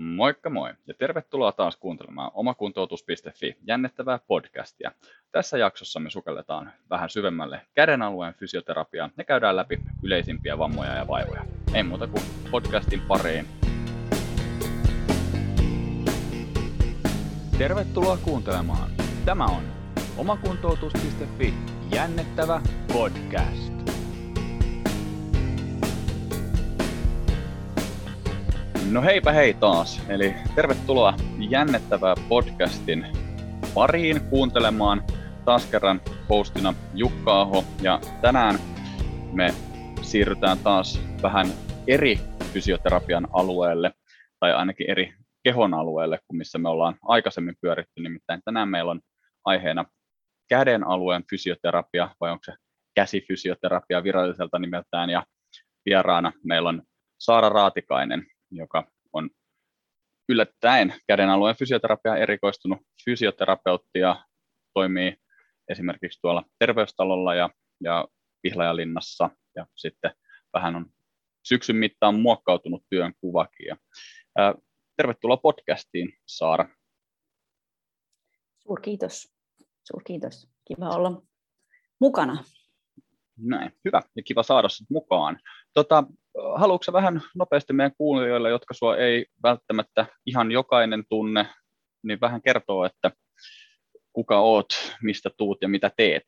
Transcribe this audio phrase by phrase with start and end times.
[0.00, 4.92] Moikka moi ja tervetuloa taas kuuntelemaan omakuntoutus.fi jännittävää podcastia.
[5.32, 11.08] Tässä jaksossa me sukelletaan vähän syvemmälle käden alueen fysioterapiaan ja käydään läpi yleisimpiä vammoja ja
[11.08, 11.44] vaivoja.
[11.74, 13.46] Ei muuta kuin podcastin pariin.
[17.58, 18.90] Tervetuloa kuuntelemaan.
[19.24, 19.62] Tämä on
[20.16, 21.54] omakuntoutus.fi
[21.94, 22.60] jännittävä
[22.92, 23.79] podcast.
[28.90, 33.06] No heipä hei taas, eli tervetuloa jännettävää podcastin
[33.74, 35.02] pariin kuuntelemaan
[35.44, 38.58] taas kerran hostina Jukka Aho, ja tänään
[39.32, 39.54] me
[40.02, 41.46] siirrytään taas vähän
[41.86, 42.18] eri
[42.52, 43.92] fysioterapian alueelle,
[44.40, 49.00] tai ainakin eri kehon alueelle kuin missä me ollaan aikaisemmin pyöritty, nimittäin tänään meillä on
[49.44, 49.84] aiheena
[50.48, 52.52] käden alueen fysioterapia, vai onko se
[52.94, 55.24] käsifysioterapia viralliselta nimeltään, ja
[55.86, 56.82] vieraana meillä on
[57.18, 59.30] Saara Raatikainen, joka on
[60.28, 64.24] yllättäen käden alueen fysioterapiaan erikoistunut fysioterapeutti ja
[64.74, 65.16] toimii
[65.68, 68.08] esimerkiksi tuolla terveystalolla ja, ja
[68.42, 70.10] Pihlajalinnassa ja sitten
[70.52, 70.86] vähän on
[71.42, 73.66] syksyn mittaan muokkautunut työn kuvakin.
[73.66, 73.76] Ja,
[74.38, 74.54] ää,
[74.96, 76.68] tervetuloa podcastiin, Saara.
[78.58, 79.34] Suurkiitos.
[79.84, 80.48] Suurkiitos.
[80.64, 81.22] Kiva olla
[82.00, 82.44] mukana.
[83.36, 85.40] Näin, hyvä ja kiva saada sinut mukaan.
[85.74, 86.04] Tota,
[86.54, 91.46] haluatko vähän nopeasti meidän kuulijoille, jotka sinua ei välttämättä ihan jokainen tunne,
[92.02, 93.10] niin vähän kertoa, että
[94.12, 94.66] kuka oot,
[95.02, 96.24] mistä tuut ja mitä teet?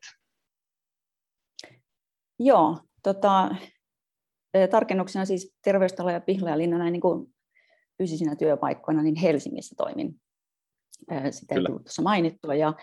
[2.39, 3.55] Joo, tota,
[4.71, 7.33] tarkennuksena siis terveystalo ja Pihlajalinna näin niin kuin
[7.97, 10.21] fyysisinä työpaikkoina, niin Helsingissä toimin.
[11.29, 12.55] Sitä ei tullut tuossa mainittua.
[12.55, 12.73] Ja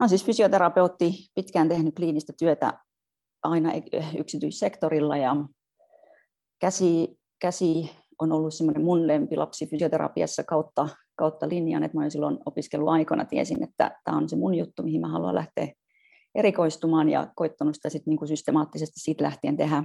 [0.00, 2.72] olen siis fysioterapeutti, pitkään tehnyt kliinistä työtä
[3.42, 3.72] aina
[4.18, 5.36] yksityissektorilla ja
[6.62, 13.24] käsi, käsi on ollut semmoinen mun lempilapsi fysioterapiassa kautta, kautta linjan, että mä silloin opiskeluaikana
[13.24, 15.68] tiesin, että tämä on se mun juttu, mihin mä haluan lähteä
[16.34, 19.84] erikoistumaan ja koittanut sitä sitten niin systemaattisesti siitä lähtien tehdä.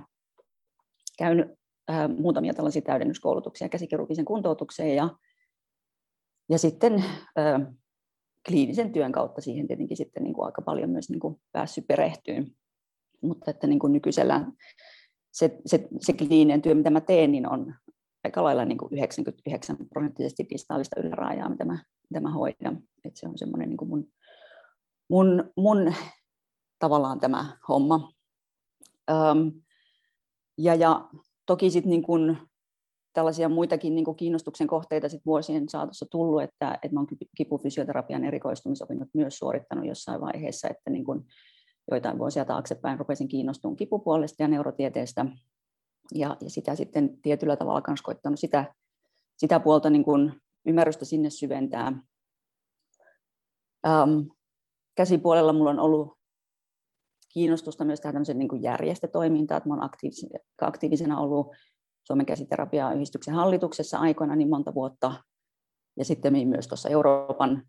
[1.18, 1.48] Käynyt
[1.90, 5.10] äh, muutamia tällaisia täydennyskoulutuksia käsikirurgisen kuntoutukseen ja,
[6.50, 6.94] ja sitten
[7.40, 7.62] äh,
[8.48, 12.52] kliinisen työn kautta siihen tietenkin sitten niin kuin aika paljon myös niin kuin päässyt perehtyyn
[13.22, 14.54] mutta että niin kuin nykyisellään
[15.38, 17.74] se, se, se kliininen työ, mitä mä teen, niin on
[18.24, 22.84] aika lailla niin kuin 99 prosenttisesti distaalista yläraajaa, mitä mä, mitä mä hoidan.
[23.06, 24.08] Et se on semmoinen niin kuin mun,
[25.10, 25.94] mun, mun
[26.80, 28.12] tavallaan tämä homma.
[29.10, 29.52] Öm,
[30.58, 31.10] ja, ja
[31.46, 32.38] toki sitten niin kuin
[33.14, 38.24] tällaisia muitakin niin kuin kiinnostuksen kohteita sit vuosien saatossa tullut, että, että mä oon kipufysioterapian
[38.24, 41.26] erikoistumisopinnot myös suorittanut jossain vaiheessa, että niin kuin
[41.92, 45.26] joitain vuosia taaksepäin rupesin kiinnostumaan kipupuolesta ja neurotieteestä.
[46.16, 48.74] Ja, ja sitä sitten tietyllä tavalla myös koittanut sitä,
[49.38, 51.88] sitä puolta niin kuin ymmärrystä sinne syventää.
[53.88, 54.20] Ähm,
[54.96, 56.18] käsipuolella minulla on ollut
[57.34, 59.90] kiinnostusta myös tähän niin järjestötoimintaan, että olen
[60.62, 61.56] aktiivisena ollut
[62.04, 65.14] Suomen käsiterapiayhdistyksen hallituksessa aikoina niin monta vuotta,
[65.98, 67.64] ja sitten myös tuossa Euroopan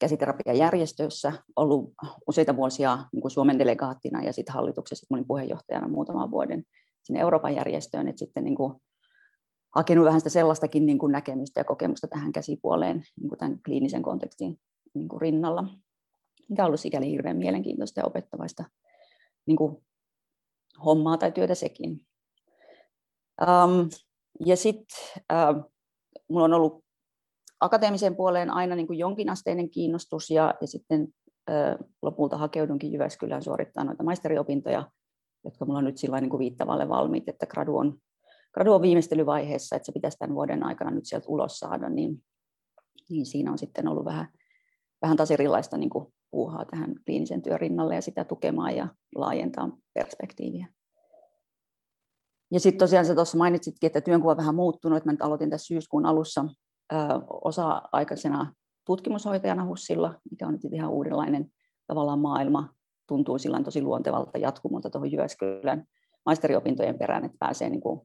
[0.00, 1.94] käsiterapiajärjestössä, ollut
[2.26, 6.64] useita vuosia niin kuin Suomen delegaattina ja sitten hallituksessa olin puheenjohtajana muutaman vuoden
[7.02, 8.74] sinne Euroopan järjestöön, että sitten niin kuin
[9.74, 14.02] hakenut vähän sitä sellaistakin niin kuin näkemystä ja kokemusta tähän käsipuoleen niin kuin tämän kliinisen
[14.02, 14.60] kontekstin
[14.94, 15.64] niin kuin rinnalla,
[16.48, 18.64] mikä on ollut sikäli hirveän mielenkiintoista ja opettavaista
[19.46, 19.84] niin kuin
[20.84, 22.06] hommaa tai työtä sekin.
[23.40, 23.90] Um,
[24.46, 25.70] ja sitten uh,
[26.28, 26.84] minulla on ollut
[27.60, 31.08] akateemiseen puoleen aina niin kuin jonkinasteinen kiinnostus ja, ja sitten
[31.50, 34.90] ö, lopulta hakeudunkin Jyväskylään suorittaa noita maisteriopintoja,
[35.44, 37.98] jotka minulla on nyt sillä niin kuin viittavalle valmiit, että gradu on,
[38.54, 42.22] gradu on viimeistelyvaiheessa, että se pitäisi tämän vuoden aikana nyt sieltä ulos saada, niin,
[43.10, 44.28] niin siinä on sitten ollut vähän,
[45.02, 49.78] vähän taas erilaista niin kuin puuhaa tähän kliinisen työn rinnalle ja sitä tukemaan ja laajentaa
[49.94, 50.66] perspektiiviä.
[52.52, 55.50] Ja sitten tosiaan sä tuossa mainitsitkin, että työnkuva on vähän muuttunut, että mä nyt aloitin
[55.50, 56.44] tässä syyskuun alussa
[57.44, 58.54] osa-aikaisena
[58.86, 61.52] tutkimushoitajana HUSilla, mikä on nyt ihan uudenlainen
[61.86, 62.68] tavallaan maailma,
[63.08, 65.84] tuntuu sillä tosi luontevalta jatkumolta tuohon Jyväskylän
[66.26, 68.00] maisteriopintojen perään, että pääsee niin kuin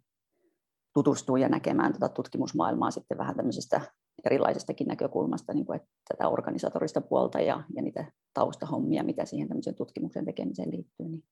[0.94, 3.82] tutustumaan ja näkemään tätä tutkimusmaailmaa sitten vähän tämmöisestä
[4.26, 9.76] erilaisestakin näkökulmasta, niin kuin, että tätä organisatorista puolta ja, ja niitä taustahommia, mitä siihen tämmöisen
[9.76, 11.24] tutkimuksen tekemiseen liittyy, niin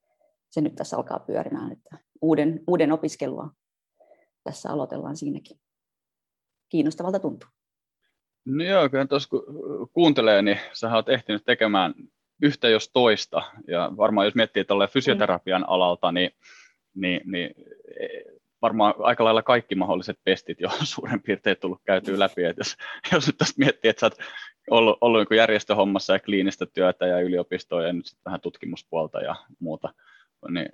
[0.50, 3.50] se nyt tässä alkaa pyörimään, että uuden, uuden opiskelua
[4.44, 5.60] tässä aloitellaan siinäkin
[6.74, 7.50] kiinnostavalta tuntuu.
[8.46, 9.44] No joo, kyllä tuossa kun
[9.94, 11.94] kuuntelee, niin sä oot ehtinyt tekemään
[12.42, 13.42] yhtä jos toista.
[13.68, 16.31] Ja varmaan jos miettii tuolle fysioterapian alalta, niin,
[16.96, 17.56] niin, niin
[18.62, 22.44] varmaan aika lailla kaikki mahdolliset pestit jo suurin piirtein tullut käytyä läpi.
[22.44, 22.78] Et jos,
[23.12, 24.18] jos nyt tästä miettii, että sä oot
[24.69, 29.36] ollut, ollut niin järjestöhommassa ja kliinistä työtä ja yliopistoa ja nyt sitten vähän tutkimuspuolta ja
[29.60, 29.94] muuta,
[30.50, 30.69] niin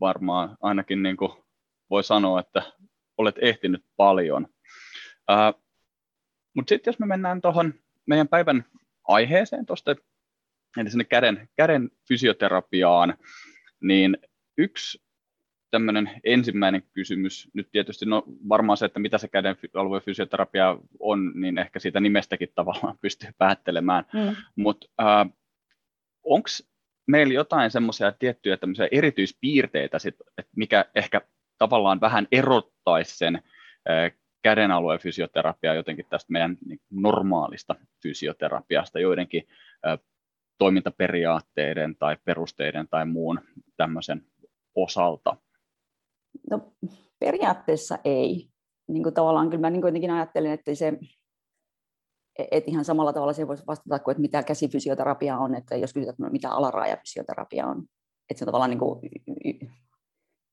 [0.00, 1.32] varmaan ainakin niin kuin
[1.90, 2.62] voi sanoa, että
[3.18, 4.48] olet ehtinyt paljon.
[5.30, 5.62] Uh,
[6.54, 7.74] Mutta sitten jos me mennään tuohon
[8.06, 8.64] meidän päivän
[9.08, 9.96] aiheeseen tuosta,
[10.76, 13.14] eli sinne käden, käden fysioterapiaan,
[13.80, 14.18] niin
[14.58, 15.02] yksi
[15.70, 21.32] tämmöinen ensimmäinen kysymys, nyt tietysti no varmaan se, että mitä se käden alueen fysioterapia on,
[21.34, 24.36] niin ehkä siitä nimestäkin tavallaan pystyy päättelemään, mm.
[24.56, 25.32] mutta äh,
[26.22, 26.48] onko
[27.06, 31.20] meillä jotain semmoisia tiettyjä tämmöisiä erityispiirteitä, sit, että mikä ehkä
[31.58, 33.36] tavallaan vähän erottaisi sen
[33.90, 39.42] äh, käden alueen fysioterapiaa jotenkin tästä meidän niin normaalista fysioterapiasta joidenkin
[40.58, 43.40] toimintaperiaatteiden tai perusteiden tai muun
[43.76, 44.26] tämmöisen
[44.74, 45.36] osalta?
[46.50, 46.72] No
[47.18, 48.48] periaatteessa ei.
[48.88, 50.92] Niin kuin tavallaan kyllä mä niin jotenkin ajattelen, että se,
[52.50, 56.14] et ihan samalla tavalla se voisi vastata kuin, että mitä käsifysioterapia on, että jos kysytään,
[56.14, 57.84] että mitä alaraajafysioterapia on.
[58.30, 59.00] Että se on tavallaan niin kuin,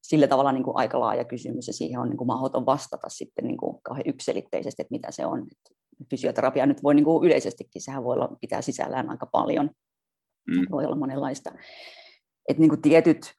[0.01, 3.45] sillä tavalla niin kuin aika laaja kysymys ja siihen on niin kuin mahdoton vastata sitten
[3.45, 5.47] niin kuin kauhean yksilitteisesti, että mitä se on.
[6.09, 9.69] Fysioterapia nyt voi niin kuin yleisestikin, sehän voi olla, pitää sisällään aika paljon,
[10.47, 10.65] mm.
[10.71, 11.51] voi olla monenlaista.
[12.49, 13.33] Että niin kuin tietyt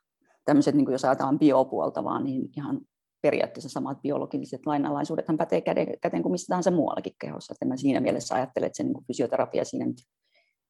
[0.45, 2.81] tämmöiset, niin kuin jos ajatellaan biopuolta vaan, niin ihan
[3.23, 5.61] periaatteessa samat biologiset lainalaisuudethan pätee
[6.01, 7.53] käteen kuin missä tahansa muuallakin kehossa.
[7.53, 10.03] Että mä siinä mielessä ajattelen, että se niin kuin fysioterapia siinä nyt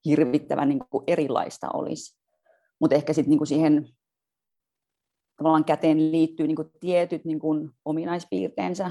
[0.05, 2.19] hirvittävän niin kuin erilaista olisi.
[2.81, 3.89] Mutta ehkä sitten niin siihen
[5.41, 8.91] tavallaan käteen liittyy niin kuin tietyt niin kuin ominaispiirteensä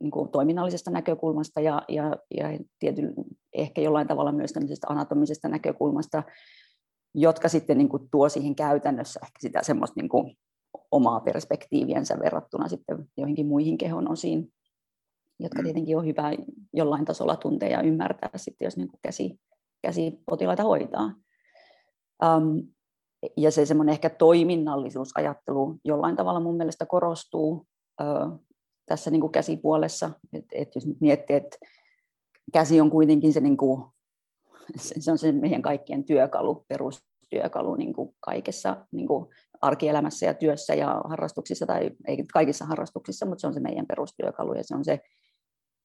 [0.00, 3.12] niin kuin toiminnallisesta näkökulmasta ja, ja, ja tietyllä,
[3.52, 4.54] ehkä jollain tavalla myös
[4.86, 6.22] anatomisesta näkökulmasta,
[7.14, 10.36] jotka sitten niin kuin tuo siihen käytännössä ehkä sitä semmoista niin kuin
[10.90, 14.52] omaa perspektiiviensä verrattuna sitten joihinkin muihin kehon osiin,
[15.38, 15.64] jotka mm.
[15.64, 16.32] tietenkin on hyvä
[16.72, 19.40] jollain tasolla tuntea ja ymmärtää sitten, jos niin kuin käsi,
[19.82, 21.14] käsi potilaita hoitaa.
[22.24, 22.75] Um,
[23.36, 28.46] ja se semmoinen ehkä toiminnallisuusajattelu jollain tavalla mun mielestä korostuu uh,
[28.86, 31.56] tässä niin kuin käsipuolessa, että et jos nyt miettii, että
[32.52, 33.84] käsi on kuitenkin se niin kuin
[34.76, 39.26] se on se meidän kaikkien työkalu, perustyökalu niin kuin kaikessa niin kuin
[39.60, 44.54] arkielämässä ja työssä ja harrastuksissa, tai ei kaikissa harrastuksissa, mutta se on se meidän perustyökalu
[44.54, 45.00] ja se on se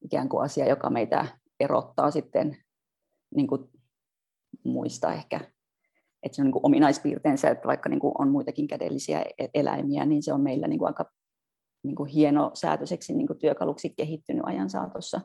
[0.01, 1.25] ikään kuin asia, joka meitä
[1.59, 2.57] erottaa sitten
[3.35, 3.69] niin kuin
[4.63, 5.51] muista ehkä.
[6.23, 10.05] Että se on niin kuin ominaispiirteensä, että vaikka niin kuin on muitakin kädellisiä e-, eläimiä,
[10.05, 11.05] niin se on meillä niin kuin aika
[11.83, 15.21] niin kuin hieno säätöiseksi niin kuin työkaluksi kehittynyt ajan saatossa.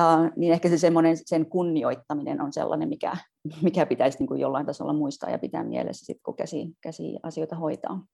[0.00, 3.16] Uh, niin ehkä se semmoinen, sen kunnioittaminen on sellainen, mikä,
[3.62, 7.56] mikä pitäisi niin kuin jollain tasolla muistaa ja pitää mielessä, sit, kun käsi, käsi asioita
[7.56, 8.04] hoitaa.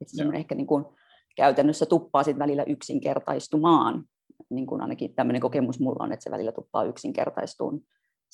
[0.00, 0.84] Et se ehkä niin kuin,
[1.36, 4.04] käytännössä tuppaa sit välillä yksinkertaistumaan.
[4.50, 7.80] Niin kuin ainakin tämmöinen kokemus mulla on, että se välillä tuppaa yksinkertaistumaan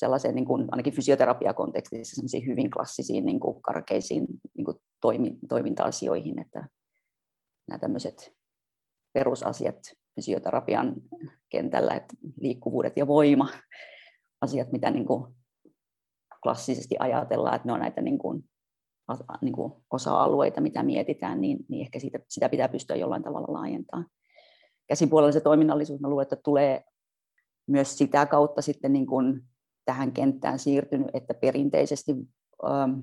[0.01, 4.27] sellaiseen niin kuin, ainakin fysioterapiakontekstissa hyvin klassisiin niin kuin karkeisiin
[4.57, 6.69] niin kuin toimi, toiminta-asioihin, että
[7.69, 8.33] nämä tämmöiset
[9.13, 9.77] perusasiat
[10.15, 10.95] fysioterapian
[11.49, 13.49] kentällä, että liikkuvuudet ja voima,
[14.41, 15.35] asiat, mitä niin kuin
[16.43, 18.45] klassisesti ajatellaan, että ne on näitä niin kuin,
[19.41, 24.07] niin kuin osa-alueita, mitä mietitään, niin, niin ehkä siitä, sitä pitää pystyä jollain tavalla laajentamaan.
[24.87, 26.85] Käsipuolella se toiminnallisuus, mä luulen, että tulee
[27.67, 29.50] myös sitä kautta sitten niin kuin
[29.91, 32.13] tähän kenttään siirtynyt, että perinteisesti
[32.65, 32.99] ähm,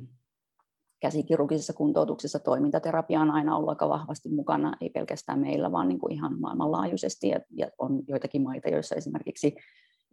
[1.00, 6.14] käsikirurgisessa kuntoutuksessa toimintaterapia on aina ollut aika vahvasti mukana, ei pelkästään meillä, vaan niin kuin
[6.14, 7.30] ihan maailmanlaajuisesti.
[7.30, 9.56] Ja, ja on joitakin maita, joissa esimerkiksi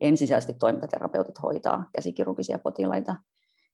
[0.00, 3.16] ensisijaisesti toimintaterapeutit hoitaa käsikirurgisia potilaita.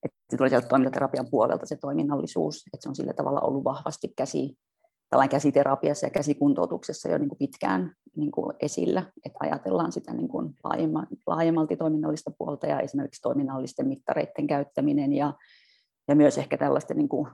[0.03, 4.13] Että se tulee sieltä toimintaterapian puolelta se toiminnallisuus, että se on sillä tavalla ollut vahvasti
[4.17, 4.59] käsi,
[5.11, 10.29] tällainen käsiterapiassa ja käsikuntoutuksessa jo niin kuin pitkään niin kuin esillä, että ajatellaan sitä niin
[10.29, 10.55] kuin
[11.27, 15.33] laajemmalti toiminnallista puolta ja esimerkiksi toiminnallisten mittareiden käyttäminen ja
[16.09, 17.29] ja myös ehkä tällaisten niin kuin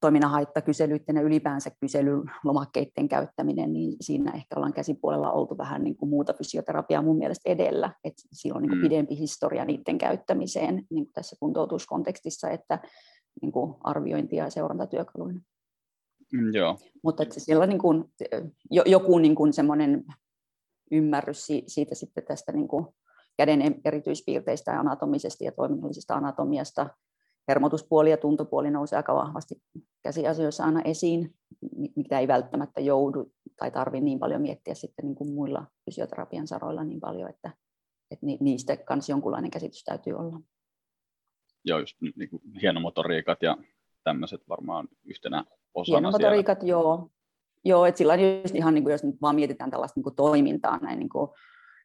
[0.00, 6.08] toiminnan haittakyselyiden ja ylipäänsä kyselylomakkeiden käyttäminen, niin siinä ehkä ollaan käsipuolella oltu vähän niin kuin
[6.08, 8.82] muuta fysioterapiaa mun mielestä edellä, että siinä on niin kuin mm.
[8.82, 12.78] pidempi historia niiden käyttämiseen niin kuin tässä kuntoutuskontekstissa, että
[13.42, 15.40] niin kuin arviointia ja seurantatyökaluina.
[16.32, 16.78] Mm, joo.
[17.02, 18.04] Mutta että siellä niin kuin,
[18.70, 20.04] joku niin kuin semmoinen
[20.90, 22.86] ymmärrys siitä sitten tästä niin kuin
[23.36, 26.90] käden erityispiirteistä ja anatomisesta ja toiminnallisesta anatomiasta
[27.48, 29.62] hermotuspuoli ja tuntopuoli nousee aika vahvasti
[30.02, 31.34] käsiasioissa aina esiin,
[31.96, 36.84] mitä ei välttämättä joudu tai tarvitse niin paljon miettiä sitten niin kuin muilla fysioterapian saroilla
[36.84, 37.50] niin paljon, että,
[38.10, 40.40] että niistä kanssa jonkunlainen käsitys täytyy olla.
[41.64, 43.56] Joo, just niin kuin hienomotoriikat ja
[44.04, 46.70] tämmöiset varmaan yhtenä osana Hienomotoriikat, siellä.
[46.70, 47.10] joo.
[47.64, 50.78] Joo, että sillä just ihan niin kuin, jos nyt vaan mietitään tällaista niin kuin toimintaa
[50.78, 51.30] näin niin kuin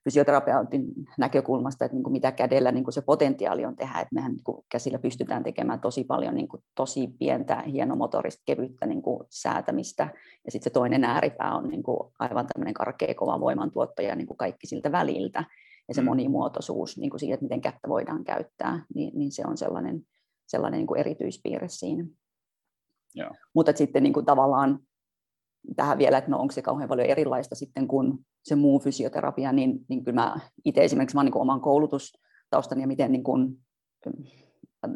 [0.03, 0.85] fysioterapeutin
[1.17, 4.43] näkökulmasta, että niin kuin mitä kädellä niin kuin se potentiaali on tehdä, että mehän niin
[4.43, 10.03] kuin käsillä pystytään tekemään tosi paljon niin kuin tosi pientä, hienomotorista, kevyttä niin kuin säätämistä,
[10.45, 14.37] ja sitten se toinen ääripää on niin kuin aivan tämmöinen karkea kova voimantuottaja niin kuin
[14.37, 15.43] kaikki siltä väliltä,
[15.87, 16.05] ja se mm.
[16.05, 20.01] monimuotoisuus niin kuin siitä, että miten kättä voidaan käyttää, niin, niin se on sellainen,
[20.47, 22.05] sellainen niin kuin erityispiirre siinä.
[23.53, 24.79] Mutta sitten niin kuin tavallaan
[25.75, 29.79] tähän vielä, että no onko se kauhean paljon erilaista sitten kuin se muu fysioterapia, niin,
[29.89, 33.57] niin kyllä mä itse esimerkiksi mä niin oman koulutustaustani ja miten niin kuin,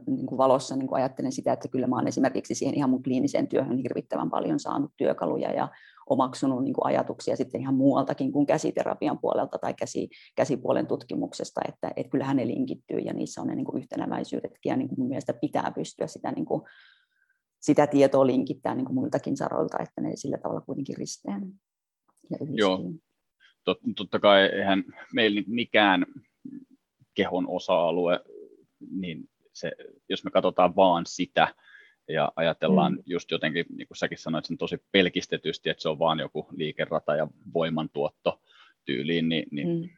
[0.07, 3.03] niin kuin valossa niin kuin ajattelen sitä, että kyllä mä olen esimerkiksi siihen ihan mun
[3.03, 5.67] kliiniseen työhön hirvittävän paljon saanut työkaluja ja
[6.09, 11.91] omaksunut niin kuin ajatuksia sitten ihan muualtakin kuin käsiterapian puolelta tai käsi, käsipuolen tutkimuksesta, että,
[11.95, 15.09] että kyllähän ne linkittyy ja niissä on ne niin kuin yhtenäväisyydetkin ja niin kuin mun
[15.09, 16.61] mielestä pitää pystyä sitä niin kuin
[17.60, 21.54] sitä tietoa linkittää niin kuin muiltakin saroilta, että ne sillä tavalla kuitenkin risteen
[22.30, 22.82] ja Joo,
[23.63, 26.06] Tot, totta kai eihän meillä mikään
[27.13, 28.20] kehon osa-alue,
[28.92, 29.72] niin se,
[30.10, 31.56] jos me katsotaan vaan sitä
[32.08, 33.04] ja ajatellaan mm.
[33.06, 37.16] just jotenkin, niin kuin säkin sanoit sen tosi pelkistetysti, että se on vaan joku liikerata
[37.16, 38.42] ja voimantuotto
[38.86, 39.89] tyyliin, niin, niin mm.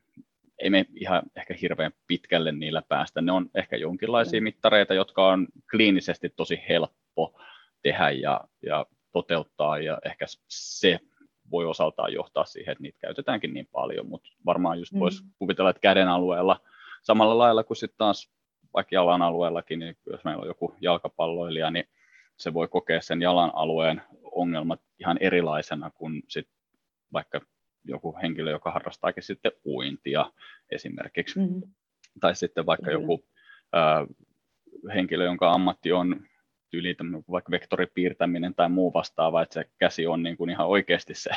[0.59, 3.21] ei me ihan ehkä hirveän pitkälle niillä päästä.
[3.21, 4.43] Ne on ehkä jonkinlaisia mm.
[4.43, 7.39] mittareita, jotka on kliinisesti tosi helppo
[7.81, 10.99] tehdä ja, ja toteuttaa, ja ehkä se
[11.51, 15.29] voi osaltaan johtaa siihen, että niitä käytetäänkin niin paljon, mutta varmaan just voisi mm.
[15.39, 16.59] kuvitella, että käden alueella
[17.01, 18.31] samalla lailla kuin sitten taas
[18.73, 21.85] vaikka jalan alueellakin, niin jos meillä on joku jalkapalloilija, niin
[22.37, 26.47] se voi kokea sen jalan alueen ongelmat ihan erilaisena kuin sit
[27.13, 27.41] vaikka
[27.83, 30.31] joku henkilö, joka harrastaakin sitten uintia
[30.69, 31.39] esimerkiksi.
[31.39, 31.61] Mm.
[32.19, 32.91] Tai sitten vaikka mm.
[32.91, 33.25] joku
[33.75, 34.13] ö,
[34.93, 36.21] henkilö, jonka ammatti on
[36.71, 36.95] tyyli
[37.31, 41.29] vaikka vektoripiirtäminen tai muu vastaava, että se käsi on niin kuin ihan oikeasti se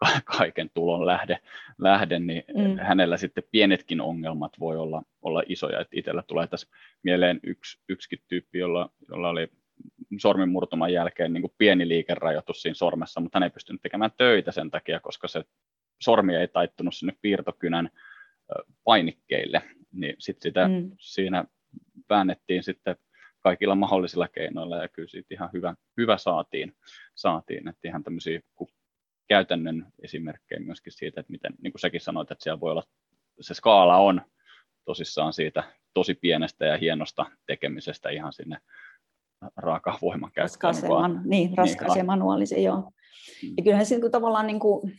[0.38, 1.38] kaiken tulon lähde,
[1.78, 2.78] lähde niin mm.
[2.78, 5.80] hänellä sitten pienetkin ongelmat voi olla, olla isoja.
[5.80, 6.68] Että itsellä tulee tässä
[7.02, 9.48] mieleen yksi, yksikin tyyppi, jolla, jolla oli
[10.18, 14.70] sormimurtuman jälkeen niin kuin pieni liikerajoitus siinä sormessa, mutta hän ei pystynyt tekemään töitä sen
[14.70, 15.44] takia, koska se
[16.00, 17.90] sormi ei taittunut sinne piirtokynän
[18.84, 19.62] painikkeille,
[19.92, 20.90] niin sitten sitä mm.
[20.98, 21.44] siinä
[22.08, 22.96] väännettiin sitten
[23.42, 26.74] kaikilla mahdollisilla keinoilla ja kyllä siitä ihan hyvä, hyvä saatiin,
[27.14, 27.68] saatiin.
[27.68, 28.40] että ihan tämmöisiä
[29.28, 32.82] käytännön esimerkkejä myöskin siitä, että miten, niin kuin säkin sanoit, että siellä voi olla,
[33.40, 34.22] se skaala on
[34.84, 38.58] tosissaan siitä tosi pienestä ja hienosta tekemisestä ihan sinne
[39.56, 40.74] raaka voiman käyttöön.
[40.88, 42.76] Man, niin, raskas niin, manuaalisen, joo.
[42.76, 43.54] Mm.
[43.56, 44.92] Ja kyllähän sitten tavallaan niin kuin,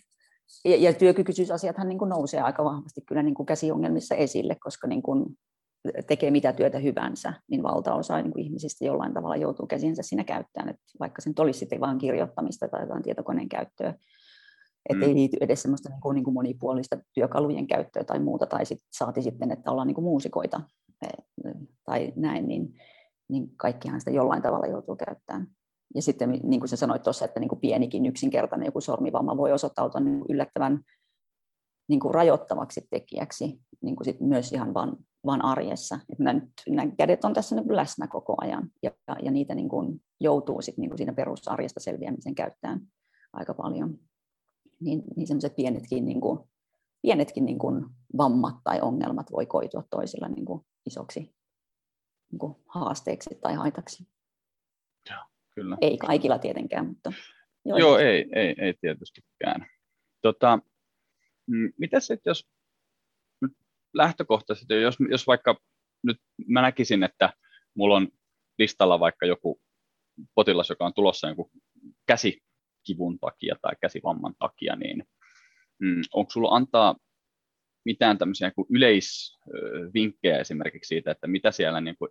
[0.65, 5.01] ja, ja työkykyisyysasiathan niin kuin nousee aika vahvasti kyllä niin kuin käsiongelmissa esille, koska niin
[5.01, 5.25] kuin
[6.07, 10.69] tekee mitä työtä hyvänsä, niin valtaosa niin kuin ihmisistä jollain tavalla joutuu käsinsä siinä käyttämään,
[10.69, 13.93] että vaikka sen olisi sitten vain kirjoittamista tai jotain tietokoneen käyttöä,
[14.89, 15.09] että mm.
[15.09, 18.79] ei liity edes semmoista niin kuin, niin kuin monipuolista työkalujen käyttöä tai muuta, tai sit,
[18.91, 20.61] saati sitten, että ollaan niin kuin muusikoita
[21.01, 21.07] e,
[21.85, 22.73] tai näin, niin,
[23.29, 25.47] niin kaikkihan sitä jollain tavalla joutuu käyttämään.
[25.95, 29.51] Ja sitten niin kuin sä sanoit tuossa, että niin kuin pienikin yksinkertainen joku sormivamma voi
[29.51, 30.79] osoittautua niin yllättävän
[31.89, 35.99] niin kuin rajoittavaksi tekijäksi niin kuin sit myös ihan vaan, vaan arjessa.
[36.11, 39.55] Et nämä, nyt, nämä kädet on tässä niin läsnä koko ajan ja, ja, ja niitä
[39.55, 42.81] niin kuin joutuu sit niin kuin siinä perusarjesta selviämisen käyttämään
[43.33, 43.99] aika paljon.
[44.79, 46.39] Niin, niin semmoiset pienetkin, niin kuin,
[47.01, 47.85] pienetkin niin kuin
[48.17, 51.19] vammat tai ongelmat voi koitua toisilla niin kuin isoksi
[52.31, 54.07] niin kuin haasteeksi tai haitaksi.
[55.09, 55.19] Joo,
[55.55, 55.77] kyllä.
[55.81, 57.13] Ei kaikilla tietenkään, mutta...
[57.65, 59.65] Joo, ei, ei, ei tietystikään.
[60.21, 60.59] Tota,
[61.77, 62.62] mitä sitten, jos nyt
[63.93, 65.59] lähtökohtaisesti, jos, jos vaikka
[66.03, 67.33] nyt mä näkisin, että
[67.75, 68.07] mulla on
[68.59, 69.61] listalla vaikka joku
[70.35, 71.51] potilas, joka on tulossa joku
[72.05, 75.03] käsikivun takia tai käsivamman takia, niin
[75.79, 76.95] mm, onko sulla antaa
[77.85, 82.09] mitään tämmöisiä niin yleisvinkkejä esimerkiksi siitä, että mitä siellä niin kuin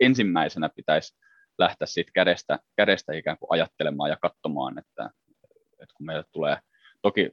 [0.00, 1.16] ensimmäisenä pitäisi
[1.58, 5.10] lähteä siitä kädestä, kädestä ikään kuin ajattelemaan ja katsomaan, että,
[5.72, 6.58] että kun meille tulee
[7.06, 7.30] Toki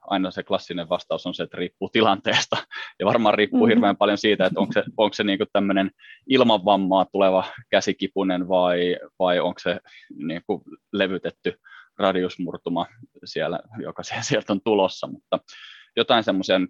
[0.00, 2.56] aina se klassinen vastaus on se, että riippuu tilanteesta,
[2.98, 3.68] ja varmaan riippuu mm-hmm.
[3.68, 5.90] hirveän paljon siitä, että onko se, onko se niin tämmöinen
[6.26, 9.80] ilman vammaa tuleva käsikipunen vai, vai onko se
[10.16, 11.60] niin kuin levytetty
[11.98, 12.86] radiusmurtuma
[13.24, 15.38] siellä, joka sieltä on tulossa, mutta
[15.96, 16.60] jotain semmoisia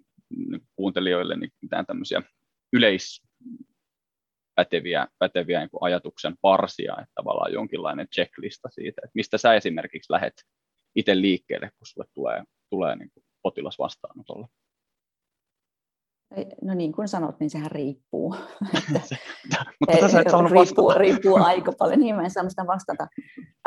[0.75, 2.21] kuuntelijoille niin mitään tämmöisiä
[2.73, 3.23] yleis,
[4.55, 10.33] päteviä, päteviä niin ajatuksen parsia, että tavallaan jonkinlainen checklista siitä, että mistä sä esimerkiksi lähet
[10.95, 14.47] itse liikkeelle, kun sulle tulee, tulee niin kuin potilas vastaanotolle?
[16.61, 18.29] No niin kuin sanot, niin sehän riippuu.
[19.79, 23.07] Mutta tässä et riippuu, riippuu aika paljon, niin mä en saa sitä vastata.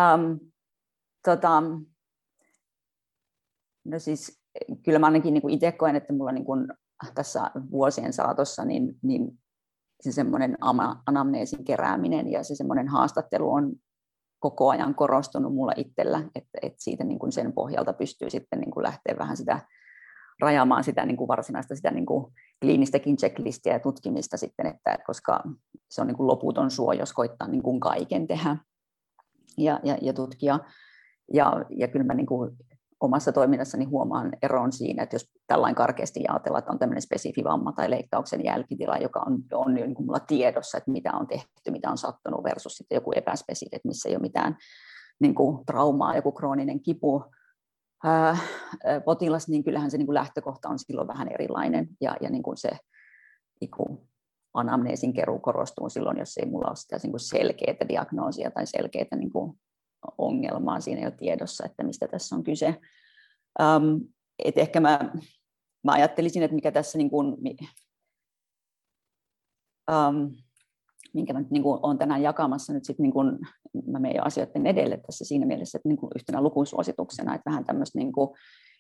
[0.02, 0.40] Um,
[1.24, 1.62] tota,
[3.84, 4.40] no siis
[4.84, 6.68] kyllä mä ainakin niin itse koen, että mulla niin kuin
[7.14, 9.38] tässä vuosien saatossa niin, niin
[10.00, 10.56] se semmoinen
[11.06, 13.72] anamneesin kerääminen ja se semmoinen haastattelu on
[14.38, 18.70] koko ajan korostunut mulla itsellä, että, että siitä niin kuin sen pohjalta pystyy sitten niin
[18.70, 19.60] kuin lähteä vähän sitä
[20.40, 25.42] rajaamaan sitä niin kuin varsinaista sitä niin kuin kliinistäkin checklistiä ja tutkimista sitten, että, koska
[25.90, 28.56] se on niin kuin loputon suo, jos koittaa niin kuin kaiken tehdä
[29.58, 30.58] ja, ja, ja tutkia.
[31.32, 32.56] Ja, ja kyllä mä niin kuin
[33.00, 37.72] omassa toiminnassani huomaan eron siinä, että jos tällainen karkeasti ajatellaan, että on tämmöinen spesifi vamma
[37.72, 41.70] tai leikkauksen jälkitila, joka on, on jo niin kuin mulla tiedossa, että mitä on tehty,
[41.70, 44.56] mitä on sattunut versus sitten joku epäspesifi, että missä ei ole mitään
[45.20, 47.24] niin kuin traumaa, joku krooninen kipu,
[48.04, 48.36] ää,
[49.04, 52.56] potilas, niin kyllähän se niin kuin lähtökohta on silloin vähän erilainen ja, ja niin kuin
[52.56, 52.70] se
[53.60, 53.98] niin kuin
[54.54, 59.16] anamneesin keruu korostuu silloin, jos ei mulla ole sitä niin kuin selkeää diagnoosia tai selkeää
[59.16, 59.58] niin kuin
[60.18, 62.80] ongelmaa siinä jo tiedossa, että mistä tässä on kyse.
[63.60, 64.00] Um,
[64.44, 64.98] et ehkä mä,
[65.84, 67.36] mä ajattelisin, että mikä tässä niin kuin,
[69.90, 70.36] um,
[71.14, 73.38] minkä mä nyt niin kuin olen tänään jakamassa nyt sit niin kuin,
[73.86, 77.64] mä menen jo asioiden edelle tässä siinä mielessä, että niin kuin yhtenä lukusuosituksena, että vähän
[77.64, 78.30] tämmöistä niin kuin,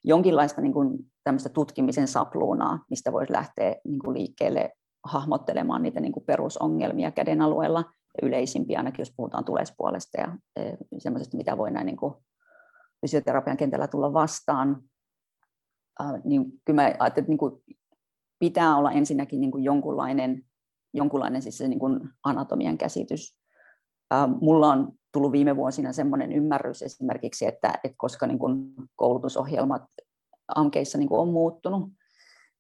[0.04, 4.72] jonkinlaista niin kuin, tämmöistä tutkimisen sapluunaa, mistä voisi lähteä niin kuin liikkeelle
[5.04, 7.84] hahmottelemaan niitä niin kuin perusongelmia käden alueella,
[8.22, 12.14] yleisimpiä ainakin, jos puhutaan tulespuolesta ja e, semmoisesta, mitä voi näin niin kuin
[13.00, 14.82] fysioterapian kentällä tulla vastaan,
[16.24, 17.62] niin kyllä mä ajattelin, että niin kuin
[18.38, 20.42] pitää olla ensinnäkin niin kuin jonkunlainen,
[20.94, 23.38] jonkunlainen siis se niin kuin anatomian käsitys.
[24.40, 29.82] Mulla on tullut viime vuosina semmoinen ymmärrys esimerkiksi, että, että koska niin kuin koulutusohjelmat
[30.54, 31.92] AMKeissa niin kuin on muuttunut,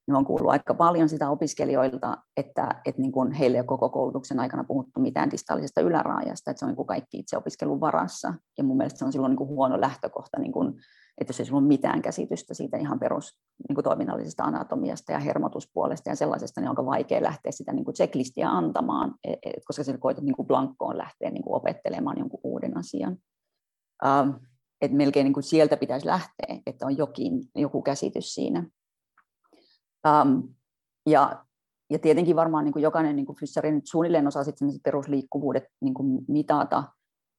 [0.06, 3.88] niin on kuullut aika paljon sitä opiskelijoilta, että, että niin kuin heille ei ole koko
[3.88, 8.34] koulutuksen aikana puhuttu mitään distaalisesta yläraajasta, että se on niin kuin kaikki itse opiskelun varassa.
[8.58, 10.74] Ja mun mielestä se on silloin niin kuin huono lähtökohta, niin kuin,
[11.20, 13.32] että jos ei ole mitään käsitystä siitä ihan perus
[13.68, 17.94] niin kuin toiminnallisesta anatomiasta ja hermotuspuolesta ja sellaisesta, niin onko vaikea lähteä sitä niin kuin
[17.94, 22.40] checklistia antamaan, e, e, koska sä koetat niin kuin blankkoon lähteä niin kuin opettelemaan jonkun
[22.42, 23.16] uuden asian.
[24.04, 24.34] Uh,
[24.80, 28.66] että melkein niin kuin sieltä pitäisi lähteä, että on jokin, joku käsitys siinä.
[30.06, 30.54] Um,
[31.06, 31.44] ja,
[31.90, 35.94] ja tietenkin varmaan niin kuin jokainen niin kuin fyssari nyt suunnilleen osaa sitten perusliikkuvuudet niin
[35.94, 36.84] kuin mitata,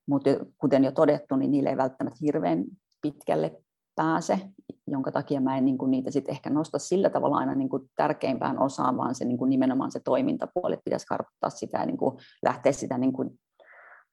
[0.07, 2.65] mutta kuten jo todettu, niin niille ei välttämättä hirveän
[3.01, 3.61] pitkälle
[3.95, 4.39] pääse,
[4.87, 7.89] jonka takia mä en niin kuin niitä sitten ehkä nosta sillä tavalla aina niin kuin
[7.95, 11.97] tärkeimpään osaan, vaan se niin kuin nimenomaan se toimintapuoli, että pitäisi kartoittaa sitä ja niin
[11.97, 13.39] kuin lähteä sitä niin kuin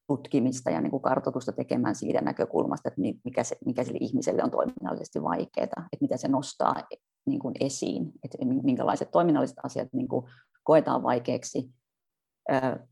[0.06, 4.50] tutkimista ja niin kuin kartoitusta tekemään siitä näkökulmasta, että mikä, se, mikä sille ihmiselle on
[4.50, 6.74] toiminnallisesti vaikeaa, että mitä se nostaa
[7.26, 10.26] niin kuin esiin, että minkälaiset toiminnalliset asiat niin kuin
[10.64, 11.70] koetaan vaikeaksi,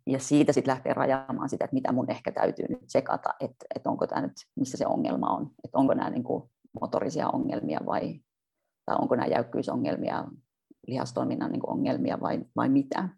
[0.07, 3.91] ja siitä sitten lähtee rajaamaan sitä, että mitä mun ehkä täytyy nyt sekata, että, että
[3.91, 8.21] onko tämä nyt, missä se ongelma on, että onko nämä niin kuin motorisia ongelmia vai,
[8.87, 10.25] tai onko nämä jäykkyysongelmia,
[10.87, 13.09] lihastoiminnan niin kuin ongelmia vai, vai mitä.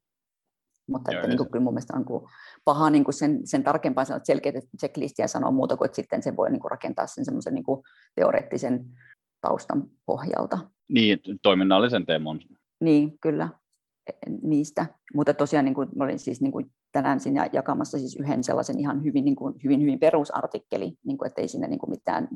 [0.88, 2.24] Mutta että, niin kuin, kyllä mun mielestä on kuin
[2.64, 6.36] paha niin kuin sen, sen tarkempaa sanoa selkeitä checklistiä sanoa muuta kuin, että sitten se
[6.36, 7.64] voi niin kuin rakentaa sen semmoisen niin
[8.14, 8.86] teoreettisen
[9.40, 10.58] taustan pohjalta.
[10.88, 12.40] Niin, toiminnallisen teemon.
[12.80, 13.48] Niin, kyllä,
[14.06, 14.86] e, niistä.
[15.14, 18.78] Mutta tosiaan niin kuin, mä olin siis niin kuin tänään siinä jakamassa siis yhden sellaisen
[18.78, 22.28] ihan hyvin, niin kuin, hyvin, hyvin perusartikkeli, niin kuin, ettei siinä niin kuin mitään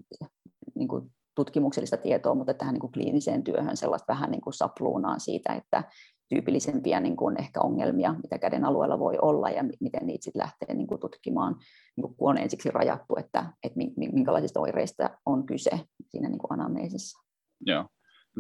[0.75, 5.19] niin kuin tutkimuksellista tietoa, mutta tähän niin kuin kliiniseen työhön sellaista vähän niin kuin sapluunaa
[5.19, 5.85] siitä, että
[6.29, 10.75] tyypillisempiä niin kuin ehkä ongelmia, mitä käden alueella voi olla ja miten niitä sitten lähtee
[10.75, 11.57] niin kuin tutkimaan,
[11.97, 15.71] niin kuin kun on ensiksi rajattu, että, että minkälaisista oireista on kyse
[16.09, 17.19] siinä niin kuin anamneesissä.
[17.61, 17.87] Joo.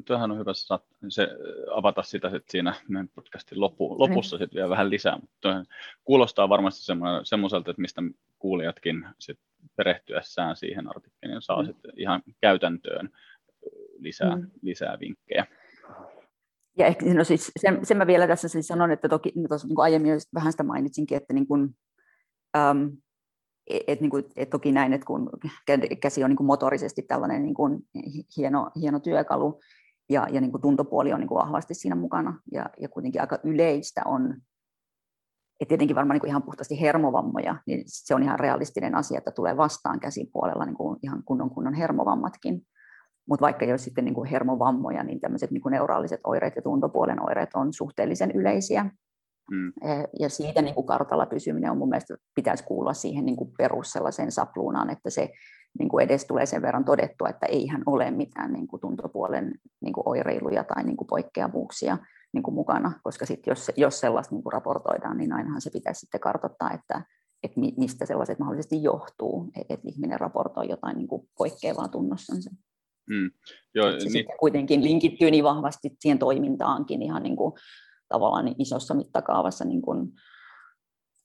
[0.04, 0.52] Tähän on hyvä
[1.08, 1.28] se,
[1.74, 4.38] avata sitä sit siinä meidän podcastin lopu, lopussa mm.
[4.38, 5.64] sit vielä vähän lisää, mutta
[6.04, 6.84] kuulostaa varmasti
[7.24, 8.02] semmoiselta, että mistä
[8.38, 9.38] kuulijatkin sit
[9.76, 11.66] perehtyessään siihen artikkeliin saa mm.
[11.66, 13.10] sit ihan käytäntöön
[13.98, 14.50] lisää, mm.
[14.62, 15.46] lisää vinkkejä.
[16.78, 19.68] Ja ehkä, no siis sen, sen mä vielä tässä siis sanon, että toki no tuossa
[19.68, 21.62] niin aiemmin vähän sitä mainitsinkin, että niin kuin,
[22.70, 22.96] um,
[23.86, 25.30] et, niin kuin, et toki näin, että kun
[26.00, 27.78] käsi on niin kuin motorisesti tällainen niin kuin
[28.36, 29.60] hieno, hieno työkalu
[30.10, 33.38] ja, ja niin kuin tuntopuoli on niin kuin vahvasti siinä mukana ja, ja kuitenkin aika
[33.44, 34.34] yleistä on,
[35.60, 39.30] että tietenkin varmaan niin kuin ihan puhtaasti hermovammoja, niin se on ihan realistinen asia, että
[39.30, 42.62] tulee vastaan käsipuolella niin kuin ihan kunnon kunnon hermovammatkin.
[43.28, 47.22] Mutta vaikka jos sitten niin kuin hermovammoja, niin tämmöiset niin kuin neuraaliset oireet ja tuntopuolen
[47.22, 48.90] oireet on suhteellisen yleisiä.
[49.50, 49.72] Mm.
[50.20, 53.92] Ja siitä niin kuin kartalla pysyminen on mun mielestä pitäisi kuulla siihen niin kuin perus
[53.92, 55.30] sellaiseen sapluunaan, että se
[55.78, 59.92] niin kuin edes tulee sen verran todettua, että eihän ole mitään niin kuin tuntopuolen niin
[59.92, 61.98] kuin oireiluja tai niin kuin poikkeavuuksia
[62.32, 66.00] niin kuin mukana, koska sit jos, jos sellaista niin kuin raportoidaan, niin ainahan se pitäisi
[66.00, 67.04] sitten kartoittaa, että,
[67.42, 72.50] että mistä sellaiset mahdollisesti johtuu, että ihminen raportoi jotain niin kuin poikkeavaa tunnossansa.
[73.10, 73.30] Mm.
[73.74, 74.26] Joo, se niin...
[74.40, 77.52] kuitenkin linkittyy niin vahvasti siihen toimintaankin ihan niin kuin,
[78.08, 80.12] tavallaan isossa mittakaavassa niin kuin,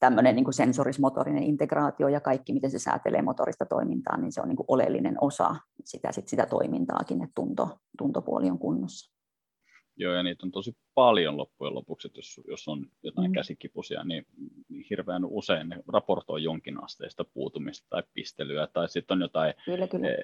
[0.04, 4.58] tämmöinen niin sensorismotorinen integraatio ja kaikki, miten se säätelee motorista toimintaa, niin se on niin
[4.58, 9.14] kuin oleellinen osa sitä, sit sitä toimintaakin, että tunto, tuntopuoli on kunnossa.
[9.96, 13.34] Joo, ja niitä on tosi paljon loppujen lopuksi, että jos, jos on jotain mm.
[13.34, 14.26] käsikipusia, niin
[14.90, 20.08] hirveän usein ne raportoi jonkin asteista puutumista tai pistelyä, tai sitten on jotain kyllä, kyllä.
[20.08, 20.16] E,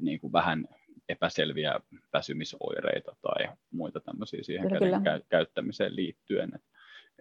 [0.00, 0.68] niin kuin vähän
[1.08, 1.80] epäselviä
[2.12, 5.20] väsymisoireita tai muita tämmöisiä siihen kyllä, käden kyllä.
[5.28, 6.52] käyttämiseen liittyen.
[6.54, 6.62] Et,